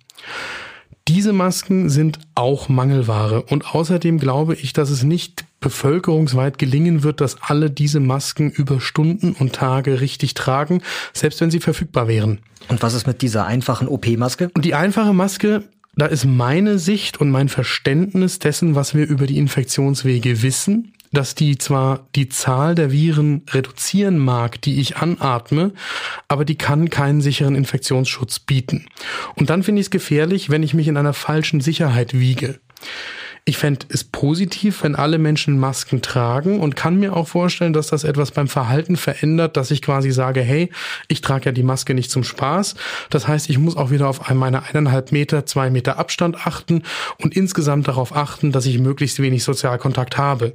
Diese 1.08 1.34
Masken 1.34 1.90
sind 1.90 2.18
auch 2.34 2.68
Mangelware 2.68 3.44
und 3.44 3.76
außerdem 3.76 4.18
glaube 4.18 4.56
ich, 4.56 4.74
dass 4.74 4.90
es 4.90 5.04
nicht 5.04 5.46
bevölkerungsweit 5.60 6.58
gelingen 6.58 7.04
wird, 7.04 7.22
dass 7.22 7.44
alle 7.44 7.70
diese 7.70 8.00
Masken 8.00 8.50
über 8.50 8.82
Stunden 8.82 9.34
und 9.34 9.54
Tage 9.54 10.02
richtig 10.02 10.34
tragen, 10.34 10.82
selbst 11.14 11.42
wenn 11.42 11.52
sie 11.52 11.60
verfügbar 11.60 12.08
wären. 12.08 12.40
Und 12.70 12.82
was 12.82 12.96
ist 12.96 13.06
mit 13.06 13.22
dieser 13.22 13.46
einfachen 13.46 13.88
OP-Maske? 13.88 14.50
Und 14.56 14.66
die 14.66 14.74
einfache 14.74 15.14
Maske, 15.14 15.64
da 15.96 16.08
ist 16.08 16.26
meine 16.26 16.80
Sicht 16.80 17.22
und 17.22 17.30
mein 17.30 17.50
Verständnis 17.50 18.40
dessen, 18.40 18.74
was 18.74 18.96
wir 18.96 19.06
über 19.06 19.28
die 19.28 19.38
Infektionswege 19.38 20.42
wissen, 20.42 20.95
dass 21.16 21.34
die 21.34 21.58
zwar 21.58 22.08
die 22.16 22.30
Zahl 22.30 22.76
der 22.76 22.92
Viren 22.92 23.44
reduzieren 23.50 24.20
mag, 24.20 24.62
die 24.62 24.80
ich 24.80 24.98
anatme, 24.98 25.74
aber 26.28 26.46
die 26.46 26.58
kann 26.58 26.90
keinen 26.90 27.22
sicheren 27.22 27.56
Infektionsschutz 27.56 28.40
bieten. 28.40 28.86
Und 29.36 29.50
dann 29.50 29.64
finde 29.64 29.82
ich 29.82 29.88
es 29.88 29.92
gefährlich, 29.92 30.50
wenn 30.50 30.64
ich 30.64 30.74
mich 30.74 30.88
in 30.88 30.98
einer 30.98 31.14
falschen 31.14 31.62
Sicherheit 31.62 32.14
wiege. 32.14 32.60
Ich 33.48 33.58
fände 33.58 33.86
es 33.90 34.04
positiv, 34.04 34.82
wenn 34.82 34.96
alle 34.96 35.20
Menschen 35.20 35.60
Masken 35.60 36.02
tragen 36.02 36.60
und 36.60 36.76
kann 36.76 37.00
mir 37.00 37.16
auch 37.16 37.28
vorstellen, 37.28 37.74
dass 37.74 37.86
das 37.86 38.04
etwas 38.04 38.32
beim 38.32 38.48
Verhalten 38.48 38.96
verändert, 38.96 39.56
dass 39.56 39.70
ich 39.70 39.84
quasi 39.84 40.10
sage, 40.10 40.42
hey, 40.42 40.72
ich 41.10 41.22
trage 41.22 41.46
ja 41.46 41.52
die 41.52 41.62
Maske 41.62 41.94
nicht 41.94 42.10
zum 42.10 42.24
Spaß. 42.24 42.74
Das 43.12 43.28
heißt, 43.28 43.52
ich 43.52 43.60
muss 43.60 43.78
auch 43.78 43.92
wieder 43.92 44.10
auf 44.10 44.34
meine 44.34 44.64
eineinhalb 44.64 45.12
Meter, 45.12 45.46
zwei 45.46 45.70
Meter 45.70 46.00
Abstand 46.00 46.48
achten 46.48 46.82
und 47.22 47.38
insgesamt 47.38 47.88
darauf 47.88 48.16
achten, 48.16 48.52
dass 48.52 48.66
ich 48.66 48.80
möglichst 48.80 49.22
wenig 49.22 49.44
Sozialkontakt 49.44 50.18
habe. 50.18 50.54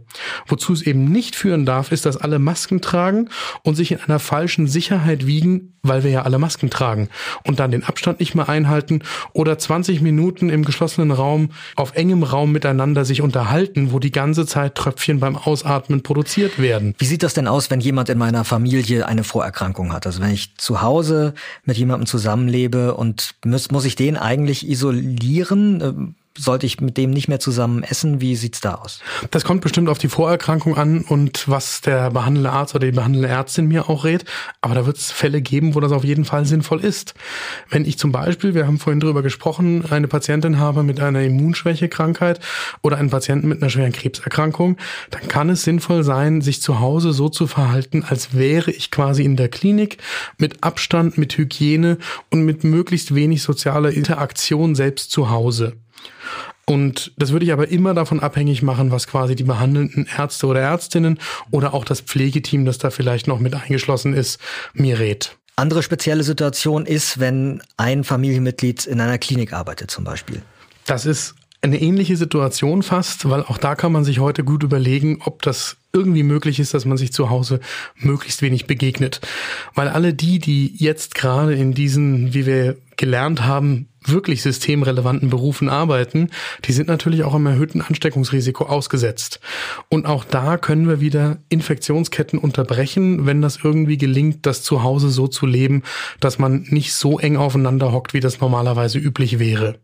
Wozu 0.48 0.72
es 0.72 0.82
eben 0.82 1.04
nicht 1.04 1.36
führen 1.36 1.66
darf, 1.66 1.92
ist, 1.92 2.06
dass 2.06 2.16
alle 2.16 2.40
Masken 2.40 2.80
tragen 2.80 3.28
und 3.62 3.76
sich 3.76 3.92
in 3.92 4.00
einer 4.00 4.18
falschen 4.18 4.66
Sicherheit 4.66 5.28
wiegen, 5.28 5.74
weil 5.84 6.02
wir 6.02 6.10
ja 6.10 6.22
alle 6.22 6.38
Masken 6.38 6.70
tragen 6.70 7.08
und 7.44 7.60
dann 7.60 7.70
den 7.70 7.84
Abstand 7.84 8.18
nicht 8.18 8.34
mehr 8.34 8.48
einhalten 8.48 9.02
oder 9.32 9.58
20 9.58 10.00
Minuten 10.00 10.50
im 10.50 10.64
geschlossenen 10.64 11.12
Raum 11.12 11.50
auf 11.76 11.94
engem 11.94 12.24
Raum 12.24 12.50
miteinander 12.50 12.79
miteinander 12.80 13.04
sich 13.04 13.20
unterhalten, 13.20 13.92
wo 13.92 13.98
die 13.98 14.10
ganze 14.10 14.46
Zeit 14.46 14.74
Tröpfchen 14.74 15.20
beim 15.20 15.36
Ausatmen 15.36 16.02
produziert 16.02 16.58
werden. 16.58 16.94
Wie 16.96 17.04
sieht 17.04 17.22
das 17.22 17.34
denn 17.34 17.46
aus, 17.46 17.70
wenn 17.70 17.80
jemand 17.80 18.08
in 18.08 18.16
meiner 18.16 18.44
Familie 18.44 19.06
eine 19.06 19.22
Vorerkrankung 19.22 19.92
hat? 19.92 20.06
Also 20.06 20.22
wenn 20.22 20.30
ich 20.30 20.56
zu 20.56 20.80
Hause 20.80 21.34
mit 21.64 21.76
jemandem 21.76 22.06
zusammenlebe 22.06 22.94
und 22.94 23.34
muss, 23.44 23.70
muss 23.70 23.84
ich 23.84 23.96
den 23.96 24.16
eigentlich 24.16 24.66
isolieren? 24.66 26.14
Sollte 26.38 26.64
ich 26.66 26.80
mit 26.80 26.96
dem 26.96 27.10
nicht 27.10 27.28
mehr 27.28 27.40
zusammen 27.40 27.82
essen? 27.82 28.20
Wie 28.20 28.36
sieht's 28.36 28.60
da 28.60 28.74
aus? 28.74 29.00
Das 29.30 29.44
kommt 29.44 29.62
bestimmt 29.62 29.88
auf 29.88 29.98
die 29.98 30.08
Vorerkrankung 30.08 30.76
an 30.76 31.02
und 31.02 31.48
was 31.48 31.80
der 31.80 32.10
behandelnde 32.10 32.50
Arzt 32.50 32.74
oder 32.74 32.86
die 32.86 32.92
behandelnde 32.92 33.28
Ärztin 33.28 33.66
mir 33.66 33.88
auch 33.88 34.04
rät. 34.04 34.24
Aber 34.60 34.74
da 34.74 34.86
wird 34.86 34.96
es 34.96 35.10
Fälle 35.10 35.42
geben, 35.42 35.74
wo 35.74 35.80
das 35.80 35.92
auf 35.92 36.04
jeden 36.04 36.24
Fall 36.24 36.46
sinnvoll 36.46 36.80
ist. 36.84 37.14
Wenn 37.68 37.84
ich 37.84 37.98
zum 37.98 38.12
Beispiel, 38.12 38.54
wir 38.54 38.66
haben 38.66 38.78
vorhin 38.78 39.00
drüber 39.00 39.22
gesprochen, 39.22 39.84
eine 39.90 40.08
Patientin 40.08 40.58
habe 40.58 40.82
mit 40.82 41.00
einer 41.00 41.22
Immunschwächekrankheit 41.22 42.40
oder 42.82 42.96
einen 42.98 43.10
Patienten 43.10 43.48
mit 43.48 43.60
einer 43.60 43.70
schweren 43.70 43.92
Krebserkrankung, 43.92 44.76
dann 45.10 45.26
kann 45.28 45.50
es 45.50 45.62
sinnvoll 45.62 46.04
sein, 46.04 46.40
sich 46.42 46.62
zu 46.62 46.80
Hause 46.80 47.12
so 47.12 47.28
zu 47.28 47.48
verhalten, 47.48 48.04
als 48.06 48.34
wäre 48.34 48.70
ich 48.70 48.90
quasi 48.90 49.24
in 49.24 49.36
der 49.36 49.48
Klinik 49.48 49.98
mit 50.38 50.62
Abstand, 50.62 51.18
mit 51.18 51.36
Hygiene 51.36 51.98
und 52.30 52.42
mit 52.42 52.62
möglichst 52.62 53.14
wenig 53.14 53.42
sozialer 53.42 53.90
Interaktion 53.90 54.74
selbst 54.74 55.10
zu 55.10 55.30
Hause. 55.30 55.74
Und 56.66 57.12
das 57.16 57.32
würde 57.32 57.44
ich 57.44 57.52
aber 57.52 57.68
immer 57.68 57.94
davon 57.94 58.20
abhängig 58.20 58.62
machen, 58.62 58.92
was 58.92 59.08
quasi 59.08 59.34
die 59.34 59.42
behandelnden 59.42 60.06
Ärzte 60.16 60.46
oder 60.46 60.60
Ärztinnen 60.60 61.18
oder 61.50 61.74
auch 61.74 61.84
das 61.84 62.00
Pflegeteam, 62.00 62.64
das 62.64 62.78
da 62.78 62.90
vielleicht 62.90 63.26
noch 63.26 63.40
mit 63.40 63.54
eingeschlossen 63.54 64.14
ist, 64.14 64.40
mir 64.72 65.00
rät. 65.00 65.36
Andere 65.56 65.82
spezielle 65.82 66.22
Situation 66.22 66.86
ist, 66.86 67.18
wenn 67.18 67.60
ein 67.76 68.04
Familienmitglied 68.04 68.86
in 68.86 69.00
einer 69.00 69.18
Klinik 69.18 69.52
arbeitet 69.52 69.90
zum 69.90 70.04
Beispiel. 70.04 70.42
Das 70.86 71.06
ist 71.06 71.34
eine 71.62 71.80
ähnliche 71.80 72.16
Situation 72.16 72.82
fast, 72.82 73.28
weil 73.28 73.42
auch 73.42 73.58
da 73.58 73.74
kann 73.74 73.92
man 73.92 74.04
sich 74.04 74.18
heute 74.18 74.44
gut 74.44 74.62
überlegen, 74.62 75.20
ob 75.24 75.42
das 75.42 75.76
irgendwie 75.92 76.22
möglich 76.22 76.58
ist, 76.60 76.72
dass 76.72 76.86
man 76.86 76.96
sich 76.96 77.12
zu 77.12 77.28
Hause 77.28 77.60
möglichst 77.96 78.40
wenig 78.40 78.66
begegnet. 78.66 79.20
Weil 79.74 79.88
alle 79.88 80.14
die, 80.14 80.38
die 80.38 80.74
jetzt 80.76 81.14
gerade 81.14 81.54
in 81.54 81.74
diesen, 81.74 82.32
wie 82.32 82.46
wir 82.46 82.78
gelernt 82.96 83.44
haben, 83.44 83.89
wirklich 84.04 84.42
systemrelevanten 84.42 85.30
Berufen 85.30 85.68
arbeiten, 85.68 86.30
die 86.64 86.72
sind 86.72 86.88
natürlich 86.88 87.24
auch 87.24 87.34
einem 87.34 87.46
erhöhten 87.46 87.82
Ansteckungsrisiko 87.82 88.64
ausgesetzt. 88.64 89.40
Und 89.88 90.06
auch 90.06 90.24
da 90.24 90.56
können 90.56 90.88
wir 90.88 91.00
wieder 91.00 91.38
Infektionsketten 91.48 92.38
unterbrechen, 92.38 93.26
wenn 93.26 93.42
das 93.42 93.58
irgendwie 93.62 93.98
gelingt, 93.98 94.46
das 94.46 94.62
zu 94.62 94.82
Hause 94.82 95.10
so 95.10 95.28
zu 95.28 95.46
leben, 95.46 95.82
dass 96.20 96.38
man 96.38 96.66
nicht 96.68 96.92
so 96.92 97.18
eng 97.18 97.36
aufeinander 97.36 97.92
hockt, 97.92 98.14
wie 98.14 98.20
das 98.20 98.40
normalerweise 98.40 98.98
üblich 98.98 99.38
wäre. 99.38 99.76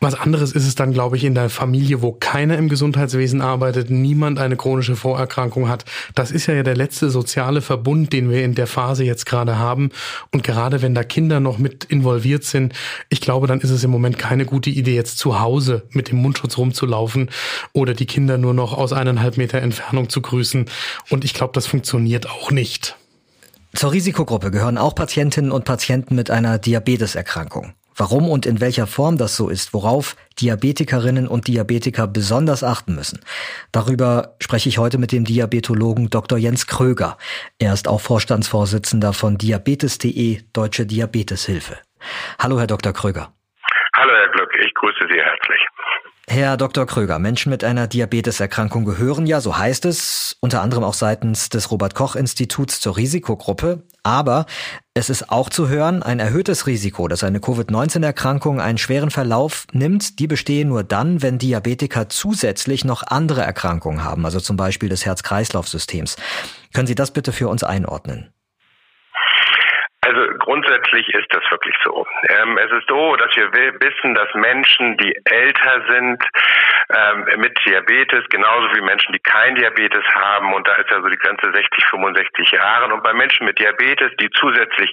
Was 0.00 0.14
anderes 0.14 0.52
ist 0.52 0.66
es 0.66 0.74
dann, 0.74 0.92
glaube 0.92 1.16
ich, 1.16 1.24
in 1.24 1.34
der 1.34 1.48
Familie, 1.48 2.02
wo 2.02 2.12
keiner 2.12 2.58
im 2.58 2.68
Gesundheitswesen 2.68 3.40
arbeitet, 3.40 3.90
niemand 3.90 4.38
eine 4.38 4.56
chronische 4.56 4.96
Vorerkrankung 4.96 5.68
hat. 5.68 5.84
Das 6.14 6.30
ist 6.30 6.46
ja 6.46 6.62
der 6.62 6.76
letzte 6.76 7.10
soziale 7.10 7.60
Verbund, 7.60 8.12
den 8.12 8.30
wir 8.30 8.44
in 8.44 8.54
der 8.54 8.66
Phase 8.66 9.04
jetzt 9.04 9.26
gerade 9.26 9.58
haben. 9.58 9.90
Und 10.32 10.42
gerade 10.42 10.82
wenn 10.82 10.94
da 10.94 11.02
Kinder 11.02 11.40
noch 11.40 11.58
mit 11.58 11.84
involviert 11.84 12.44
sind, 12.44 12.74
ich 13.08 13.20
glaube, 13.20 13.46
dann 13.46 13.60
ist 13.60 13.70
es 13.70 13.84
im 13.84 13.90
Moment 13.90 14.18
keine 14.18 14.44
gute 14.44 14.70
Idee, 14.70 14.94
jetzt 14.94 15.18
zu 15.18 15.40
Hause 15.40 15.82
mit 15.90 16.10
dem 16.10 16.18
Mundschutz 16.18 16.58
rumzulaufen 16.58 17.30
oder 17.72 17.94
die 17.94 18.06
Kinder 18.06 18.38
nur 18.38 18.54
noch 18.54 18.76
aus 18.76 18.92
eineinhalb 18.92 19.36
Meter 19.36 19.60
Entfernung 19.60 20.08
zu 20.08 20.20
grüßen. 20.20 20.66
Und 21.08 21.24
ich 21.24 21.34
glaube, 21.34 21.52
das 21.54 21.66
funktioniert 21.66 22.28
auch 22.28 22.50
nicht. 22.50 22.96
Zur 23.74 23.92
Risikogruppe 23.92 24.50
gehören 24.50 24.78
auch 24.78 24.94
Patientinnen 24.94 25.52
und 25.52 25.64
Patienten 25.64 26.16
mit 26.16 26.30
einer 26.30 26.58
Diabeteserkrankung. 26.58 27.74
Warum 28.00 28.30
und 28.30 28.46
in 28.46 28.62
welcher 28.62 28.86
Form 28.86 29.18
das 29.18 29.36
so 29.36 29.50
ist, 29.50 29.74
worauf 29.74 30.16
Diabetikerinnen 30.40 31.28
und 31.28 31.48
Diabetiker 31.48 32.06
besonders 32.06 32.64
achten 32.64 32.94
müssen. 32.94 33.20
Darüber 33.72 34.36
spreche 34.40 34.70
ich 34.70 34.78
heute 34.78 34.96
mit 34.96 35.12
dem 35.12 35.26
Diabetologen 35.26 36.08
Dr. 36.08 36.38
Jens 36.38 36.66
Kröger. 36.66 37.18
Er 37.58 37.74
ist 37.74 37.88
auch 37.88 38.00
Vorstandsvorsitzender 38.00 39.12
von 39.12 39.36
Diabetes.de 39.36 40.40
Deutsche 40.54 40.86
Diabeteshilfe. 40.86 41.76
Hallo, 42.38 42.58
Herr 42.58 42.66
Dr. 42.66 42.94
Kröger. 42.94 43.34
Hallo, 43.94 44.12
Herr 44.14 44.32
Glück. 44.32 44.50
Ich 44.64 44.72
grüße 44.72 45.06
Sie 45.12 45.20
herzlich. 45.20 45.60
Herr 46.26 46.56
Dr. 46.56 46.86
Kröger, 46.86 47.18
Menschen 47.18 47.50
mit 47.50 47.64
einer 47.64 47.86
Diabeteserkrankung 47.86 48.86
gehören 48.86 49.26
ja, 49.26 49.42
so 49.42 49.58
heißt 49.58 49.84
es, 49.84 50.38
unter 50.40 50.62
anderem 50.62 50.84
auch 50.84 50.94
seitens 50.94 51.50
des 51.50 51.70
Robert 51.70 51.94
Koch 51.94 52.16
Instituts 52.16 52.80
zur 52.80 52.96
Risikogruppe. 52.96 53.82
Aber 54.02 54.46
es 54.94 55.10
ist 55.10 55.30
auch 55.30 55.50
zu 55.50 55.68
hören, 55.68 56.02
ein 56.02 56.20
erhöhtes 56.20 56.66
Risiko, 56.66 57.08
dass 57.08 57.24
eine 57.24 57.40
Covid-19-Erkrankung 57.40 58.60
einen 58.60 58.78
schweren 58.78 59.10
Verlauf 59.10 59.66
nimmt, 59.72 60.18
die 60.18 60.26
bestehen 60.26 60.68
nur 60.68 60.84
dann, 60.84 61.22
wenn 61.22 61.38
Diabetiker 61.38 62.08
zusätzlich 62.08 62.84
noch 62.84 63.02
andere 63.06 63.42
Erkrankungen 63.42 64.04
haben, 64.04 64.24
also 64.24 64.40
zum 64.40 64.56
Beispiel 64.56 64.88
des 64.88 65.06
Herz-Kreislauf-Systems. 65.06 66.16
Können 66.74 66.86
Sie 66.86 66.94
das 66.94 67.12
bitte 67.12 67.32
für 67.32 67.48
uns 67.48 67.64
einordnen? 67.64 68.32
Also 70.02 70.22
grundsätzlich 70.38 71.08
ist 71.10 71.28
das 71.30 71.42
wirklich 71.50 71.74
so. 71.84 72.06
Ähm, 72.30 72.58
es 72.58 72.72
ist 72.72 72.88
so, 72.88 73.16
dass 73.16 73.30
wir 73.36 73.52
wissen, 73.52 74.14
dass 74.14 74.28
Menschen, 74.34 74.96
die 74.96 75.14
älter 75.24 75.84
sind, 75.88 76.24
ähm, 76.92 77.26
mit 77.38 77.56
Diabetes, 77.66 78.24
genauso 78.30 78.74
wie 78.74 78.80
Menschen, 78.80 79.12
die 79.12 79.20
kein 79.20 79.54
Diabetes 79.54 80.04
haben, 80.14 80.52
und 80.54 80.66
da 80.66 80.74
ist 80.74 80.90
ja 80.90 81.00
so 81.00 81.08
die 81.08 81.16
Grenze 81.16 81.50
60, 81.52 81.84
65 81.86 82.50
Jahre, 82.52 82.92
und 82.92 83.02
bei 83.02 83.12
Menschen 83.12 83.46
mit 83.46 83.58
Diabetes, 83.58 84.10
die 84.20 84.30
zusätzlich 84.30 84.92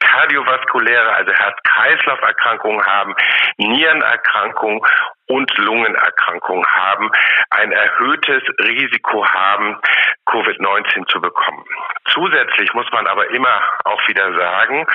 kardiovaskuläre, 0.00 1.14
also 1.14 1.32
Herz-Kreislauf-Erkrankungen 1.32 2.84
haben, 2.84 3.14
Nierenerkrankungen 3.56 4.80
und 5.28 5.56
Lungenerkrankungen 5.58 6.66
haben, 6.66 7.10
ein 7.50 7.72
erhöhtes 7.72 8.42
Risiko 8.60 9.26
haben, 9.26 9.78
Covid-19 10.26 11.06
zu 11.08 11.20
bekommen. 11.20 11.64
Zusätzlich 12.12 12.72
muss 12.74 12.90
man 12.92 13.06
aber 13.06 13.30
immer 13.30 13.62
auch 13.84 14.08
wieder 14.08 14.34
sagen, 14.36 14.86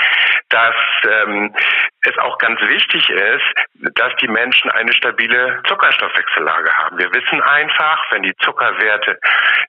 dass 0.49 0.75
ähm, 1.05 1.55
es 2.01 2.17
auch 2.17 2.37
ganz 2.37 2.59
wichtig 2.61 3.09
ist, 3.09 3.95
dass 3.95 4.15
die 4.17 4.27
Menschen 4.27 4.69
eine 4.71 4.93
stabile 4.93 5.61
Zuckerstoffwechsellage 5.67 6.71
haben. 6.73 6.97
Wir 6.97 7.11
wissen 7.13 7.41
einfach, 7.41 8.11
wenn 8.11 8.23
die 8.23 8.35
Zuckerwerte 8.37 9.19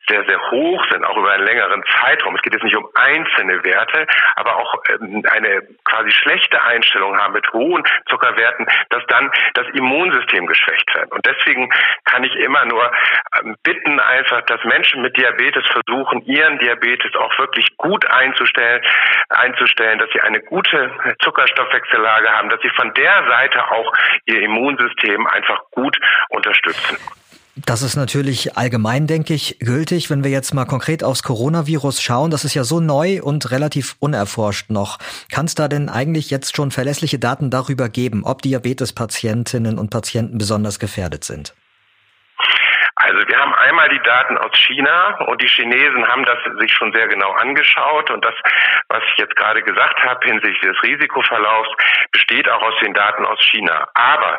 sehr, 0.08 0.24
sehr 0.24 0.40
hoch 0.50 0.84
sind, 0.90 1.04
auch 1.04 1.16
über 1.16 1.32
einen 1.32 1.46
längeren 1.46 1.82
Zeitraum, 2.00 2.34
es 2.36 2.42
geht 2.42 2.54
jetzt 2.54 2.64
nicht 2.64 2.76
um 2.76 2.88
einzelne 2.94 3.64
Werte, 3.64 4.06
aber 4.36 4.56
auch 4.56 4.74
ähm, 4.90 5.22
eine 5.30 5.62
quasi 5.84 6.10
schlechte 6.10 6.62
Einstellung 6.62 7.18
haben 7.18 7.32
mit 7.34 7.50
hohen 7.52 7.82
Zuckerwerten, 8.08 8.66
dass 8.90 9.04
dann 9.06 9.30
das 9.54 9.66
Immunsystem 9.74 10.46
geschwächt 10.54 10.94
wird. 10.94 11.10
Und 11.12 11.26
deswegen 11.26 11.68
kann 12.04 12.24
ich 12.24 12.34
immer 12.36 12.64
nur 12.64 12.90
ähm, 13.40 13.56
bitten, 13.62 13.98
einfach, 14.00 14.42
dass 14.42 14.62
Menschen 14.64 15.02
mit 15.02 15.16
Diabetes 15.16 15.64
versuchen, 15.66 16.24
ihren 16.26 16.58
Diabetes 16.58 17.14
auch 17.16 17.38
wirklich 17.38 17.76
gut 17.76 18.06
einzustellen, 18.06 18.82
einzustellen, 19.28 19.98
dass 19.98 20.08
sie 20.12 20.20
eine 20.20 20.40
gute 20.40 20.90
Zuckerstoffwechsellage 21.22 22.30
haben, 22.30 22.48
dass 22.48 22.60
sie 22.62 22.70
von 22.70 22.92
der 22.94 23.24
Seite 23.28 23.70
auch 23.70 23.92
ihr 24.26 24.42
Immunsystem 24.42 25.26
einfach 25.26 25.60
gut 25.70 25.96
unterstützen. 26.30 26.98
Das 27.66 27.80
ist 27.80 27.96
natürlich 27.96 28.58
allgemein, 28.58 29.06
denke 29.06 29.32
ich, 29.32 29.58
gültig. 29.58 30.10
Wenn 30.10 30.22
wir 30.22 30.30
jetzt 30.30 30.52
mal 30.52 30.66
konkret 30.66 31.02
aufs 31.02 31.22
Coronavirus 31.22 32.02
schauen, 32.02 32.30
das 32.30 32.44
ist 32.44 32.52
ja 32.52 32.62
so 32.62 32.78
neu 32.78 33.22
und 33.22 33.50
relativ 33.50 33.96
unerforscht 34.00 34.68
noch. 34.68 34.98
Kann 35.30 35.46
es 35.46 35.54
da 35.54 35.66
denn 35.66 35.88
eigentlich 35.88 36.30
jetzt 36.30 36.54
schon 36.56 36.70
verlässliche 36.70 37.18
Daten 37.18 37.50
darüber 37.50 37.88
geben, 37.88 38.22
ob 38.24 38.42
Diabetespatientinnen 38.42 39.78
und 39.78 39.88
Patienten 39.88 40.36
besonders 40.36 40.78
gefährdet 40.78 41.24
sind? 41.24 41.54
Also 42.96 43.18
wir 43.26 43.38
einmal 43.64 43.88
die 43.88 44.02
Daten 44.02 44.38
aus 44.38 44.52
China 44.54 45.16
und 45.26 45.40
die 45.42 45.48
Chinesen 45.48 46.06
haben 46.06 46.24
das 46.24 46.38
sich 46.60 46.72
schon 46.72 46.92
sehr 46.92 47.08
genau 47.08 47.30
angeschaut 47.32 48.10
und 48.10 48.24
das, 48.24 48.34
was 48.88 49.02
ich 49.12 49.18
jetzt 49.18 49.36
gerade 49.36 49.62
gesagt 49.62 50.02
habe 50.04 50.24
hinsichtlich 50.26 50.60
des 50.60 50.82
Risikoverlaufs, 50.82 51.70
besteht 52.12 52.48
auch 52.48 52.62
aus 52.62 52.74
den 52.82 52.94
Daten 52.94 53.24
aus 53.24 53.40
China. 53.40 53.88
Aber 53.94 54.38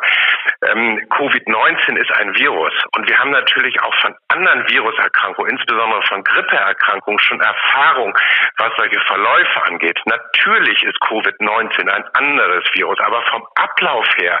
ähm, 0.70 1.00
Covid-19 1.10 1.96
ist 1.96 2.12
ein 2.12 2.34
Virus 2.36 2.72
und 2.96 3.08
wir 3.08 3.18
haben 3.18 3.30
natürlich 3.30 3.80
auch 3.82 3.94
von 4.00 4.14
anderen 4.28 4.68
Viruserkrankungen, 4.68 5.52
insbesondere 5.52 6.02
von 6.02 6.22
Grippeerkrankungen, 6.24 7.18
schon 7.18 7.40
Erfahrung, 7.40 8.16
was 8.58 8.72
solche 8.76 9.00
Verläufe 9.00 9.62
angeht. 9.64 9.98
Natürlich 10.06 10.82
ist 10.82 10.96
Covid-19 11.02 11.88
ein 11.88 12.04
anderes 12.14 12.64
Virus, 12.74 12.98
aber 13.00 13.22
vom 13.30 13.46
Ablauf 13.56 14.06
her, 14.16 14.40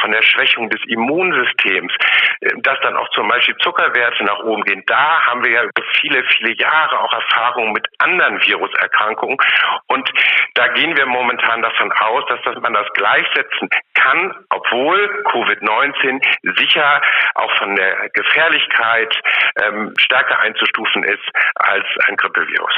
von 0.00 0.12
der 0.12 0.22
Schwächung 0.22 0.68
des 0.70 0.80
Immunsystems, 0.86 1.92
äh, 2.40 2.50
das 2.58 2.78
dann 2.82 2.96
auch 2.96 3.08
zum 3.10 3.28
Beispiel 3.28 3.56
Zuckerwerte 3.58 4.25
nach 4.26 4.40
oben 4.44 4.62
gehen, 4.64 4.82
da 4.86 5.22
haben 5.26 5.42
wir 5.42 5.50
ja 5.50 5.62
über 5.62 5.82
viele, 6.00 6.22
viele 6.36 6.54
Jahre 6.58 7.00
auch 7.00 7.12
Erfahrungen 7.12 7.72
mit 7.72 7.86
anderen 7.98 8.40
Viruserkrankungen. 8.42 9.38
Und 9.86 10.10
da 10.54 10.68
gehen 10.68 10.96
wir 10.96 11.06
momentan 11.06 11.62
davon 11.62 11.90
aus, 11.92 12.24
dass 12.28 12.62
man 12.62 12.74
das 12.74 12.86
gleichsetzen 12.94 13.68
kann, 13.94 14.34
obwohl 14.50 14.98
Covid-19 15.32 16.58
sicher 16.58 17.00
auch 17.34 17.56
von 17.58 17.74
der 17.76 18.08
Gefährlichkeit 18.10 19.14
ähm, 19.62 19.94
stärker 19.96 20.38
einzustufen 20.40 21.04
ist 21.04 21.24
als 21.54 21.86
ein 22.06 22.16
Grippevirus. 22.16 22.72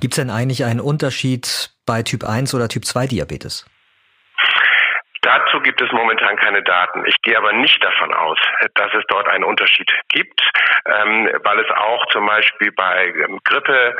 Gibt 0.00 0.14
es 0.14 0.16
denn 0.16 0.30
eigentlich 0.30 0.64
einen 0.64 0.80
Unterschied 0.80 1.70
bei 1.86 2.02
Typ 2.02 2.24
1 2.24 2.54
oder 2.54 2.68
Typ 2.68 2.84
2 2.84 3.06
Diabetes? 3.06 3.66
Dazu 5.26 5.58
gibt 5.58 5.82
es 5.82 5.90
momentan 5.90 6.36
keine 6.36 6.62
Daten. 6.62 7.04
Ich 7.04 7.20
gehe 7.22 7.36
aber 7.36 7.52
nicht 7.52 7.82
davon 7.82 8.14
aus, 8.14 8.38
dass 8.74 8.94
es 8.94 9.02
dort 9.08 9.26
einen 9.26 9.42
Unterschied 9.42 9.90
gibt, 10.08 10.40
ähm, 10.86 11.28
weil 11.42 11.58
es 11.58 11.70
auch 11.76 12.06
zum 12.12 12.26
Beispiel 12.26 12.70
bei 12.70 13.08
ähm, 13.08 13.40
Grippe, 13.42 13.96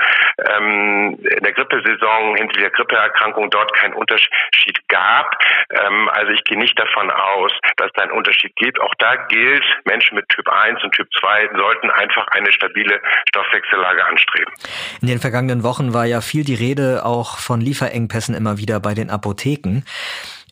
ähm, 0.49 1.18
in 1.18 1.42
der 1.42 1.52
Grippesaison 1.52 2.37
hinter 2.37 2.61
der 2.61 2.71
Grippeerkrankung 2.71 3.50
dort 3.50 3.75
keinen 3.75 3.95
Unterschied 3.95 4.78
gab. 4.87 5.37
Ähm, 5.71 6.09
also 6.11 6.30
ich 6.30 6.45
gehe 6.45 6.59
nicht 6.59 6.78
davon 6.78 7.11
aus, 7.11 7.50
dass 7.76 7.90
da 7.95 8.02
einen 8.02 8.12
Unterschied 8.12 8.54
gibt. 8.54 8.80
Auch 8.80 8.95
da 9.00 9.16
gilt, 9.26 9.64
Menschen 9.85 10.14
mit 10.14 10.28
Typ 10.28 10.49
1 10.49 10.85
und 10.85 10.92
Typ 10.92 11.09
2 11.18 11.50
sollten 11.56 11.90
einfach 11.90 12.28
eine 12.28 12.52
stabile 12.52 13.00
Stoffwechsellage 13.30 14.06
anstreben. 14.06 14.54
In 15.02 15.09
den 15.09 15.18
vergangenen 15.18 15.64
Wochen 15.64 15.92
war 15.92 16.04
ja 16.04 16.21
viel 16.21 16.45
die 16.45 16.54
Rede 16.54 17.04
auch 17.04 17.38
von 17.38 17.61
Lieferengpässen 17.61 18.37
immer 18.37 18.59
wieder 18.59 18.78
bei 18.78 18.95
den 18.95 19.11
Apotheken. 19.11 19.83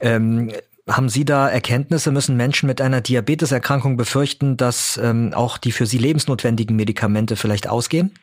Ähm, 0.00 0.52
haben 0.88 1.08
Sie 1.08 1.24
da 1.24 1.48
Erkenntnisse? 1.48 2.12
Müssen 2.12 2.36
Menschen 2.36 2.66
mit 2.66 2.80
einer 2.80 3.00
Diabeteserkrankung 3.00 3.96
befürchten, 3.96 4.56
dass 4.56 4.98
ähm, 4.98 5.32
auch 5.34 5.56
die 5.56 5.72
für 5.72 5.86
sie 5.86 5.98
lebensnotwendigen 5.98 6.76
Medikamente 6.76 7.36
vielleicht 7.36 7.68
ausgehen? 7.68 8.14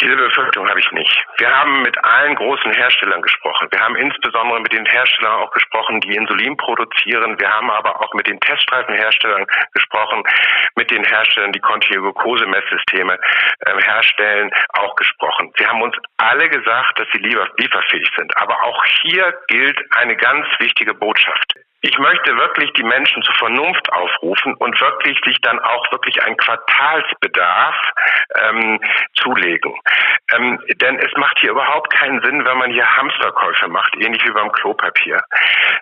Diese 0.00 0.16
Befürchtung 0.16 0.55
habe 0.76 0.80
ich 0.80 0.92
nicht. 0.92 1.26
Wir 1.38 1.48
haben 1.48 1.82
mit 1.82 1.96
allen 2.04 2.34
großen 2.34 2.70
Herstellern 2.72 3.22
gesprochen. 3.22 3.68
Wir 3.70 3.80
haben 3.80 3.96
insbesondere 3.96 4.60
mit 4.60 4.72
den 4.72 4.84
Herstellern 4.84 5.40
auch 5.40 5.50
gesprochen, 5.50 6.00
die 6.00 6.14
Insulin 6.14 6.56
produzieren. 6.56 7.38
Wir 7.38 7.50
haben 7.50 7.70
aber 7.70 8.00
auch 8.02 8.12
mit 8.12 8.26
den 8.26 8.38
Teststreifenherstellern 8.40 9.46
gesprochen, 9.72 10.22
mit 10.76 10.90
den 10.90 11.02
Herstellern, 11.02 11.52
die 11.52 11.60
kontinue 11.60 12.02
Glukosemesssysteme 12.02 13.18
äh, 13.60 13.82
herstellen, 13.82 14.50
auch 14.74 14.94
gesprochen. 14.96 15.50
Sie 15.58 15.66
haben 15.66 15.80
uns 15.80 15.96
alle 16.18 16.48
gesagt, 16.50 17.00
dass 17.00 17.08
sie 17.12 17.20
lieber 17.20 17.48
lieferfähig 17.56 18.10
sind. 18.16 18.36
Aber 18.36 18.62
auch 18.64 18.84
hier 19.02 19.32
gilt 19.48 19.80
eine 19.96 20.16
ganz 20.16 20.46
wichtige 20.58 20.92
Botschaft. 20.92 21.54
Ich 21.86 21.98
möchte 21.98 22.36
wirklich 22.36 22.72
die 22.72 22.82
Menschen 22.82 23.22
zur 23.22 23.34
Vernunft 23.36 23.92
aufrufen 23.92 24.54
und 24.54 24.80
wirklich 24.80 25.20
sich 25.24 25.40
dann 25.42 25.60
auch 25.60 25.92
wirklich 25.92 26.20
einen 26.20 26.36
Quartalsbedarf 26.36 27.76
ähm, 28.42 28.80
zulegen. 29.14 29.72
Ähm, 30.34 30.58
denn 30.82 30.98
es 30.98 31.12
macht 31.16 31.38
hier 31.38 31.52
überhaupt 31.52 31.94
keinen 31.94 32.20
Sinn, 32.22 32.44
wenn 32.44 32.58
man 32.58 32.72
hier 32.72 32.84
Hamsterkäufe 32.96 33.68
macht, 33.68 33.94
ähnlich 33.96 34.20
wie 34.26 34.32
beim 34.32 34.50
Klopapier. 34.50 35.22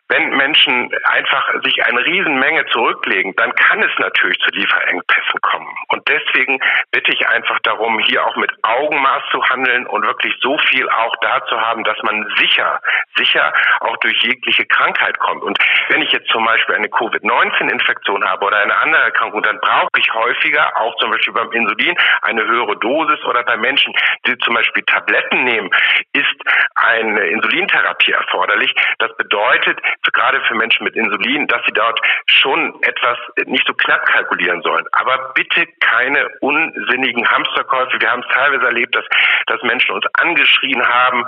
Wenn 0.08 0.28
Menschen 0.36 0.90
einfach 1.04 1.48
sich 1.64 1.82
eine 1.82 2.04
Riesenmenge 2.04 2.66
zurücklegen, 2.66 3.34
dann 3.36 3.54
kann 3.54 3.82
es 3.82 3.98
natürlich 3.98 4.38
zu 4.40 4.50
Lieferengpässen 4.50 5.40
kommen. 5.40 5.74
Und 5.88 6.06
deswegen 6.06 6.60
bitte 6.90 7.12
ich 7.12 7.26
einfach 7.26 7.58
darum, 7.60 7.98
hier 8.00 8.26
auch 8.26 8.36
mit 8.36 8.52
Augenmaß 8.62 9.22
zu 9.32 9.42
handeln 9.48 9.86
und 9.86 10.02
wirklich 10.02 10.34
so 10.42 10.58
viel 10.68 10.86
auch 10.90 11.16
da 11.22 11.46
zu 11.46 11.58
haben, 11.58 11.82
dass 11.84 11.96
man 12.02 12.30
sicher, 12.36 12.78
sicher 13.16 13.54
auch 13.80 13.96
durch 13.98 14.22
jegliche 14.22 14.66
Krankheit 14.66 15.18
kommt. 15.18 15.42
Und 15.42 15.58
wenn 15.94 16.02
ich 16.02 16.10
jetzt 16.10 16.28
zum 16.30 16.44
Beispiel 16.44 16.74
eine 16.74 16.88
Covid-19-Infektion 16.88 18.24
habe 18.24 18.46
oder 18.46 18.58
eine 18.58 18.76
andere 18.76 19.02
Erkrankung, 19.02 19.42
dann 19.42 19.60
brauche 19.60 19.90
ich 19.96 20.12
häufiger, 20.12 20.76
auch 20.76 20.96
zum 20.96 21.12
Beispiel 21.12 21.32
beim 21.32 21.52
Insulin, 21.52 21.94
eine 22.22 22.44
höhere 22.44 22.76
Dosis 22.78 23.24
oder 23.26 23.44
bei 23.44 23.56
Menschen, 23.56 23.94
die 24.26 24.36
zum 24.38 24.54
Beispiel 24.54 24.82
Tabletten 24.82 25.44
nehmen, 25.44 25.70
ist 26.12 26.34
eine 26.74 27.20
Insulintherapie 27.28 28.10
erforderlich. 28.10 28.74
Das 28.98 29.16
bedeutet, 29.16 29.78
gerade 30.12 30.40
für 30.48 30.56
Menschen 30.56 30.82
mit 30.82 30.96
Insulin, 30.96 31.46
dass 31.46 31.60
sie 31.64 31.72
dort 31.72 32.00
schon 32.26 32.74
etwas 32.82 33.18
nicht 33.46 33.64
so 33.66 33.74
knapp 33.74 34.04
kalkulieren 34.06 34.62
sollen. 34.62 34.84
Aber 34.92 35.32
bitte 35.34 35.64
keine 35.78 36.28
unsinnigen 36.40 37.28
Hamsterkäufe. 37.30 38.00
Wir 38.00 38.10
haben 38.10 38.24
es 38.26 38.34
teilweise 38.34 38.64
erlebt, 38.64 38.96
dass, 38.96 39.04
dass 39.46 39.62
Menschen 39.62 39.94
uns 39.94 40.06
angeschrien 40.14 40.84
haben, 40.84 41.24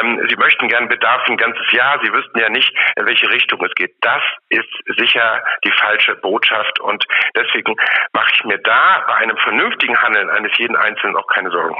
ähm, 0.00 0.26
sie 0.28 0.36
möchten 0.36 0.66
gern 0.66 0.88
Bedarf 0.88 1.28
ein 1.28 1.36
ganzes 1.36 1.70
Jahr, 1.70 2.00
sie 2.02 2.12
wüssten 2.12 2.38
ja 2.40 2.48
nicht, 2.48 2.72
in 2.96 3.06
welche 3.06 3.30
Richtung 3.30 3.62
es 3.64 3.74
geht. 3.76 3.89
Das 4.00 4.22
ist 4.48 4.68
sicher 4.98 5.42
die 5.64 5.72
falsche 5.72 6.16
Botschaft 6.16 6.80
und 6.80 7.04
deswegen 7.36 7.74
mache 8.12 8.30
ich 8.34 8.44
mir 8.44 8.58
da 8.58 9.04
bei 9.06 9.14
einem 9.16 9.36
vernünftigen 9.38 9.96
Handeln 10.00 10.30
eines 10.30 10.56
jeden 10.58 10.76
Einzelnen 10.76 11.16
auch 11.16 11.26
keine 11.26 11.50
Sorgen. 11.50 11.76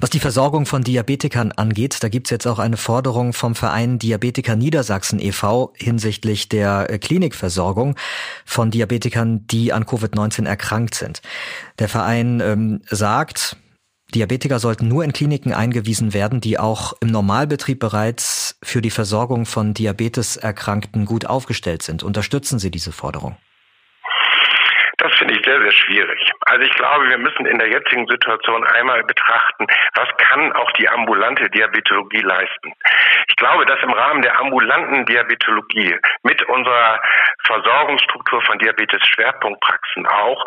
Was 0.00 0.10
die 0.10 0.20
Versorgung 0.20 0.66
von 0.66 0.82
Diabetikern 0.82 1.52
angeht, 1.52 2.02
da 2.02 2.08
gibt's 2.08 2.30
jetzt 2.30 2.46
auch 2.46 2.58
eine 2.58 2.76
Forderung 2.76 3.32
vom 3.32 3.54
Verein 3.54 3.98
Diabetiker 3.98 4.56
Niedersachsen 4.56 5.20
e.V. 5.20 5.72
hinsichtlich 5.76 6.48
der 6.48 6.90
äh, 6.90 6.98
Klinikversorgung 6.98 7.96
von 8.44 8.70
Diabetikern, 8.70 9.46
die 9.46 9.72
an 9.72 9.84
Covid-19 9.84 10.46
erkrankt 10.46 10.94
sind. 10.94 11.22
Der 11.78 11.88
Verein 11.88 12.40
ähm, 12.40 12.82
sagt, 12.86 13.56
Diabetiker 14.14 14.58
sollten 14.58 14.88
nur 14.88 15.04
in 15.04 15.12
Kliniken 15.12 15.52
eingewiesen 15.52 16.12
werden, 16.12 16.40
die 16.40 16.58
auch 16.58 16.92
im 17.00 17.08
Normalbetrieb 17.08 17.80
bereits 17.80 18.56
für 18.62 18.82
die 18.82 18.90
Versorgung 18.90 19.46
von 19.46 19.74
Diabeteserkrankten 19.74 21.06
gut 21.06 21.26
aufgestellt 21.26 21.82
sind. 21.82 22.02
Unterstützen 22.02 22.58
Sie 22.58 22.70
diese 22.70 22.92
Forderung? 22.92 23.36
Ich 25.32 25.40
sehr, 25.46 25.62
sehr 25.62 25.72
schwierig. 25.72 26.30
Also 26.42 26.62
ich 26.62 26.74
glaube, 26.74 27.08
wir 27.08 27.16
müssen 27.16 27.46
in 27.46 27.58
der 27.58 27.68
jetzigen 27.68 28.06
Situation 28.06 28.66
einmal 28.66 29.02
betrachten, 29.04 29.66
was 29.94 30.08
kann 30.18 30.52
auch 30.52 30.70
die 30.72 30.86
ambulante 30.86 31.48
Diabetologie 31.48 32.20
leisten. 32.20 32.74
Ich 33.28 33.36
glaube, 33.36 33.64
dass 33.64 33.82
im 33.82 33.92
Rahmen 33.92 34.20
der 34.20 34.38
ambulanten 34.38 35.06
Diabetologie 35.06 35.96
mit 36.22 36.42
unserer 36.42 37.00
Versorgungsstruktur 37.46 38.42
von 38.42 38.58
Diabetes-Schwerpunktpraxen 38.58 40.06
auch 40.06 40.46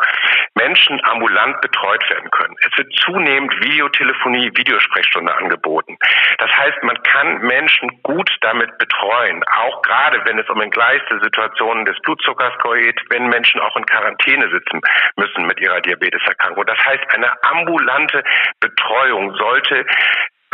Menschen 0.54 1.00
ambulant 1.04 1.60
betreut 1.60 2.08
werden 2.08 2.30
können. 2.30 2.54
Es 2.60 2.78
wird 2.78 2.92
zunehmend 3.00 3.52
Videotelefonie, 3.64 4.52
Videosprechstunde 4.54 5.34
angeboten. 5.34 5.98
Das 6.38 6.50
heißt, 6.52 6.82
man 6.84 7.02
kann 7.02 7.38
Menschen 7.38 7.90
gut 8.04 8.30
damit 8.40 8.78
betreuen, 8.78 9.42
auch 9.52 9.82
gerade 9.82 10.24
wenn 10.24 10.38
es 10.38 10.48
um 10.48 10.60
entgleiste 10.60 11.18
Situationen 11.22 11.84
des 11.86 12.00
Blutzuckers 12.02 12.54
geht, 12.62 13.00
wenn 13.10 13.26
Menschen 13.28 13.60
auch 13.60 13.76
in 13.76 13.84
Quarantäne 13.84 14.48
sitzen 14.50 14.75
müssen 15.16 15.46
mit 15.46 15.60
ihrer 15.60 15.80
Diabeteserkrankung. 15.80 16.64
Das 16.66 16.78
heißt, 16.84 17.04
eine 17.14 17.30
ambulante 17.42 18.22
Betreuung 18.60 19.34
sollte 19.36 19.84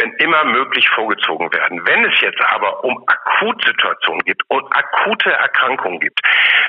wenn 0.02 0.12
immer 0.14 0.44
möglich 0.44 0.88
vorgezogen 0.88 1.52
werden. 1.52 1.86
Wenn 1.86 2.04
es 2.04 2.20
jetzt 2.20 2.40
aber 2.50 2.82
um 2.84 3.04
Akutsituationen 3.06 4.22
gibt 4.24 4.42
und 4.48 4.64
akute 4.74 5.30
Erkrankungen 5.30 6.00
gibt, 6.00 6.20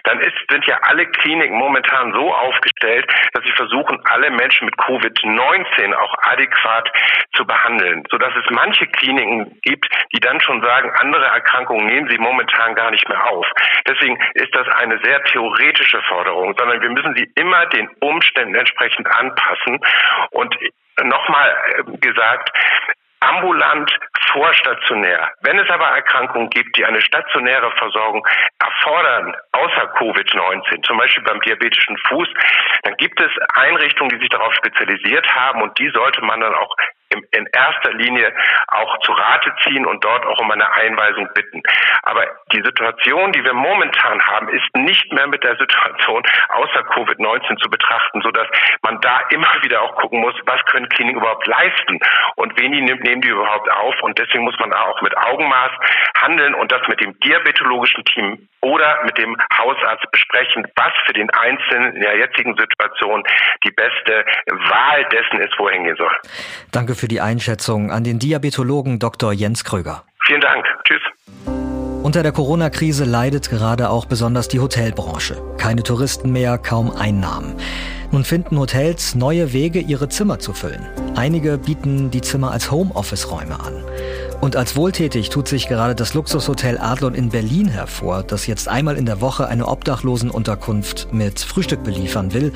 dann 0.03 0.19
ist, 0.19 0.35
sind 0.49 0.65
ja 0.65 0.77
alle 0.83 1.05
Kliniken 1.07 1.57
momentan 1.57 2.13
so 2.13 2.33
aufgestellt, 2.33 3.11
dass 3.33 3.43
sie 3.43 3.51
versuchen, 3.53 4.00
alle 4.05 4.29
Menschen 4.29 4.65
mit 4.65 4.75
Covid-19 4.77 5.93
auch 5.96 6.15
adäquat 6.24 6.91
zu 7.35 7.46
behandeln, 7.46 8.03
sodass 8.11 8.33
es 8.35 8.46
manche 8.51 8.85
Kliniken 8.87 9.59
gibt, 9.61 9.87
die 10.13 10.19
dann 10.19 10.39
schon 10.41 10.61
sagen, 10.61 10.91
andere 11.00 11.25
Erkrankungen 11.25 11.87
nehmen 11.87 12.09
sie 12.09 12.17
momentan 12.17 12.75
gar 12.75 12.91
nicht 12.91 13.07
mehr 13.09 13.25
auf. 13.27 13.48
Deswegen 13.87 14.17
ist 14.35 14.53
das 14.53 14.67
eine 14.77 15.00
sehr 15.03 15.24
theoretische 15.24 16.01
Forderung, 16.03 16.53
sondern 16.57 16.81
wir 16.81 16.89
müssen 16.89 17.15
sie 17.15 17.31
immer 17.35 17.65
den 17.67 17.89
Umständen 18.00 18.55
entsprechend 18.55 19.07
anpassen 19.07 19.79
und 20.31 20.55
nochmal 21.01 21.55
äh, 21.77 21.98
gesagt, 21.98 22.51
ambulant, 23.24 23.92
vorstationär. 24.31 25.31
Wenn 25.42 25.59
es 25.59 25.70
aber 25.70 25.86
Erkrankungen 25.88 26.50
gibt, 26.50 26.75
die 26.77 26.86
eine 26.86 27.01
stationäre 27.01 27.72
Versorgung 27.72 28.25
erfordern, 28.59 29.36
außer 29.51 29.94
Covid-19, 29.98 30.83
zum 30.83 30.98
Beispiel 30.98 31.24
beim 31.24 31.40
diabetischen 31.42 31.98
Fuß, 32.07 32.27
dann 32.83 32.96
gibt 32.98 33.20
es 33.22 33.31
Einrichtungen, 33.53 34.09
die 34.09 34.20
sich 34.20 34.29
darauf 34.29 34.53
spezialisiert 34.53 35.27
haben 35.36 35.62
und 35.62 35.77
die 35.79 35.90
sollte 35.90 36.22
man 36.22 36.40
dann 36.40 36.53
auch 36.55 36.75
in 37.31 37.47
erster 37.53 37.93
Linie 37.93 38.33
auch 38.67 38.99
zu 38.99 39.11
Rate 39.11 39.53
ziehen 39.63 39.85
und 39.85 40.03
dort 40.03 40.25
auch 40.25 40.39
um 40.39 40.51
eine 40.51 40.71
Einweisung 40.73 41.29
bitten. 41.33 41.61
Aber 42.03 42.25
die 42.51 42.61
Situation, 42.61 43.31
die 43.31 43.43
wir 43.43 43.53
momentan 43.53 44.21
haben, 44.25 44.49
ist 44.49 44.75
nicht 44.75 45.11
mehr 45.13 45.27
mit 45.27 45.43
der 45.43 45.55
Situation 45.57 46.23
außer 46.49 46.81
Covid-19 46.91 47.57
zu 47.57 47.69
betrachten, 47.69 48.21
sodass 48.21 48.47
man 48.81 48.99
da 49.01 49.21
immer 49.29 49.51
wieder 49.61 49.81
auch 49.81 49.95
gucken 49.95 50.21
muss, 50.21 50.35
was 50.45 50.63
können 50.65 50.89
Kliniken 50.89 51.21
überhaupt 51.21 51.47
leisten 51.47 51.99
und 52.35 52.59
wen 52.59 52.71
die 52.71 52.81
nehmen 52.81 53.21
die 53.21 53.29
überhaupt 53.29 53.69
auf. 53.71 53.95
Und 54.01 54.17
deswegen 54.17 54.43
muss 54.43 54.57
man 54.59 54.71
da 54.71 54.81
auch 54.81 55.01
mit 55.01 55.15
Augenmaß 55.15 55.71
handeln 56.17 56.53
und 56.55 56.71
das 56.71 56.81
mit 56.87 57.01
dem 57.01 57.19
diabetologischen 57.19 58.03
Team 58.05 58.47
oder 58.61 59.03
mit 59.03 59.17
dem 59.17 59.35
Hausarzt 59.57 60.09
besprechen, 60.11 60.65
was 60.75 60.93
für 61.05 61.13
den 61.13 61.29
Einzelnen 61.31 61.95
in 61.95 62.01
der 62.01 62.17
jetzigen 62.17 62.55
Situation 62.57 63.23
die 63.63 63.71
beste 63.71 64.25
Wahl 64.47 65.05
dessen 65.05 65.39
ist, 65.41 65.53
wo 65.57 65.67
er 65.67 65.73
hingehen 65.73 65.97
soll. 65.97 66.11
Danke 66.71 66.95
für 67.03 67.09
die 67.09 67.20
Einschätzung 67.20 67.92
an 67.92 68.05
den 68.05 68.18
Diabetologen 68.18 68.98
Dr. 68.98 69.33
Jens 69.33 69.66
Kröger. 69.66 70.05
Vielen 70.25 70.39
Dank. 70.39 70.63
Tschüss. 70.85 71.01
Unter 72.01 72.24
der 72.24 72.31
Corona-Krise 72.31 73.03
leidet 73.03 73.50
gerade 73.50 73.89
auch 73.89 74.05
besonders 74.05 74.48
die 74.48 74.61
Hotelbranche. 74.61 75.35
Keine 75.57 75.83
Touristen 75.83 76.31
mehr, 76.31 76.57
kaum 76.57 76.96
Einnahmen. 76.96 77.55
Nun 78.13 78.23
finden 78.23 78.59
Hotels 78.59 79.15
neue 79.15 79.53
Wege, 79.53 79.79
ihre 79.79 80.07
Zimmer 80.07 80.37
zu 80.37 80.53
füllen. 80.53 80.85
Einige 81.15 81.57
bieten 81.57 82.11
die 82.11 82.21
Zimmer 82.21 82.51
als 82.51 82.69
Homeoffice-Räume 82.69 83.59
an. 83.59 83.83
Und 84.39 84.55
als 84.55 84.75
wohltätig 84.75 85.29
tut 85.29 85.47
sich 85.47 85.67
gerade 85.67 85.95
das 85.95 86.13
Luxushotel 86.13 86.77
Adlon 86.77 87.15
in 87.15 87.29
Berlin 87.29 87.67
hervor, 87.67 88.21
das 88.21 88.45
jetzt 88.45 88.67
einmal 88.67 88.97
in 88.97 89.07
der 89.07 89.19
Woche 89.19 89.47
eine 89.47 89.67
Obdachlosenunterkunft 89.67 91.07
mit 91.11 91.39
Frühstück 91.39 91.83
beliefern 91.83 92.33
will. 92.33 92.53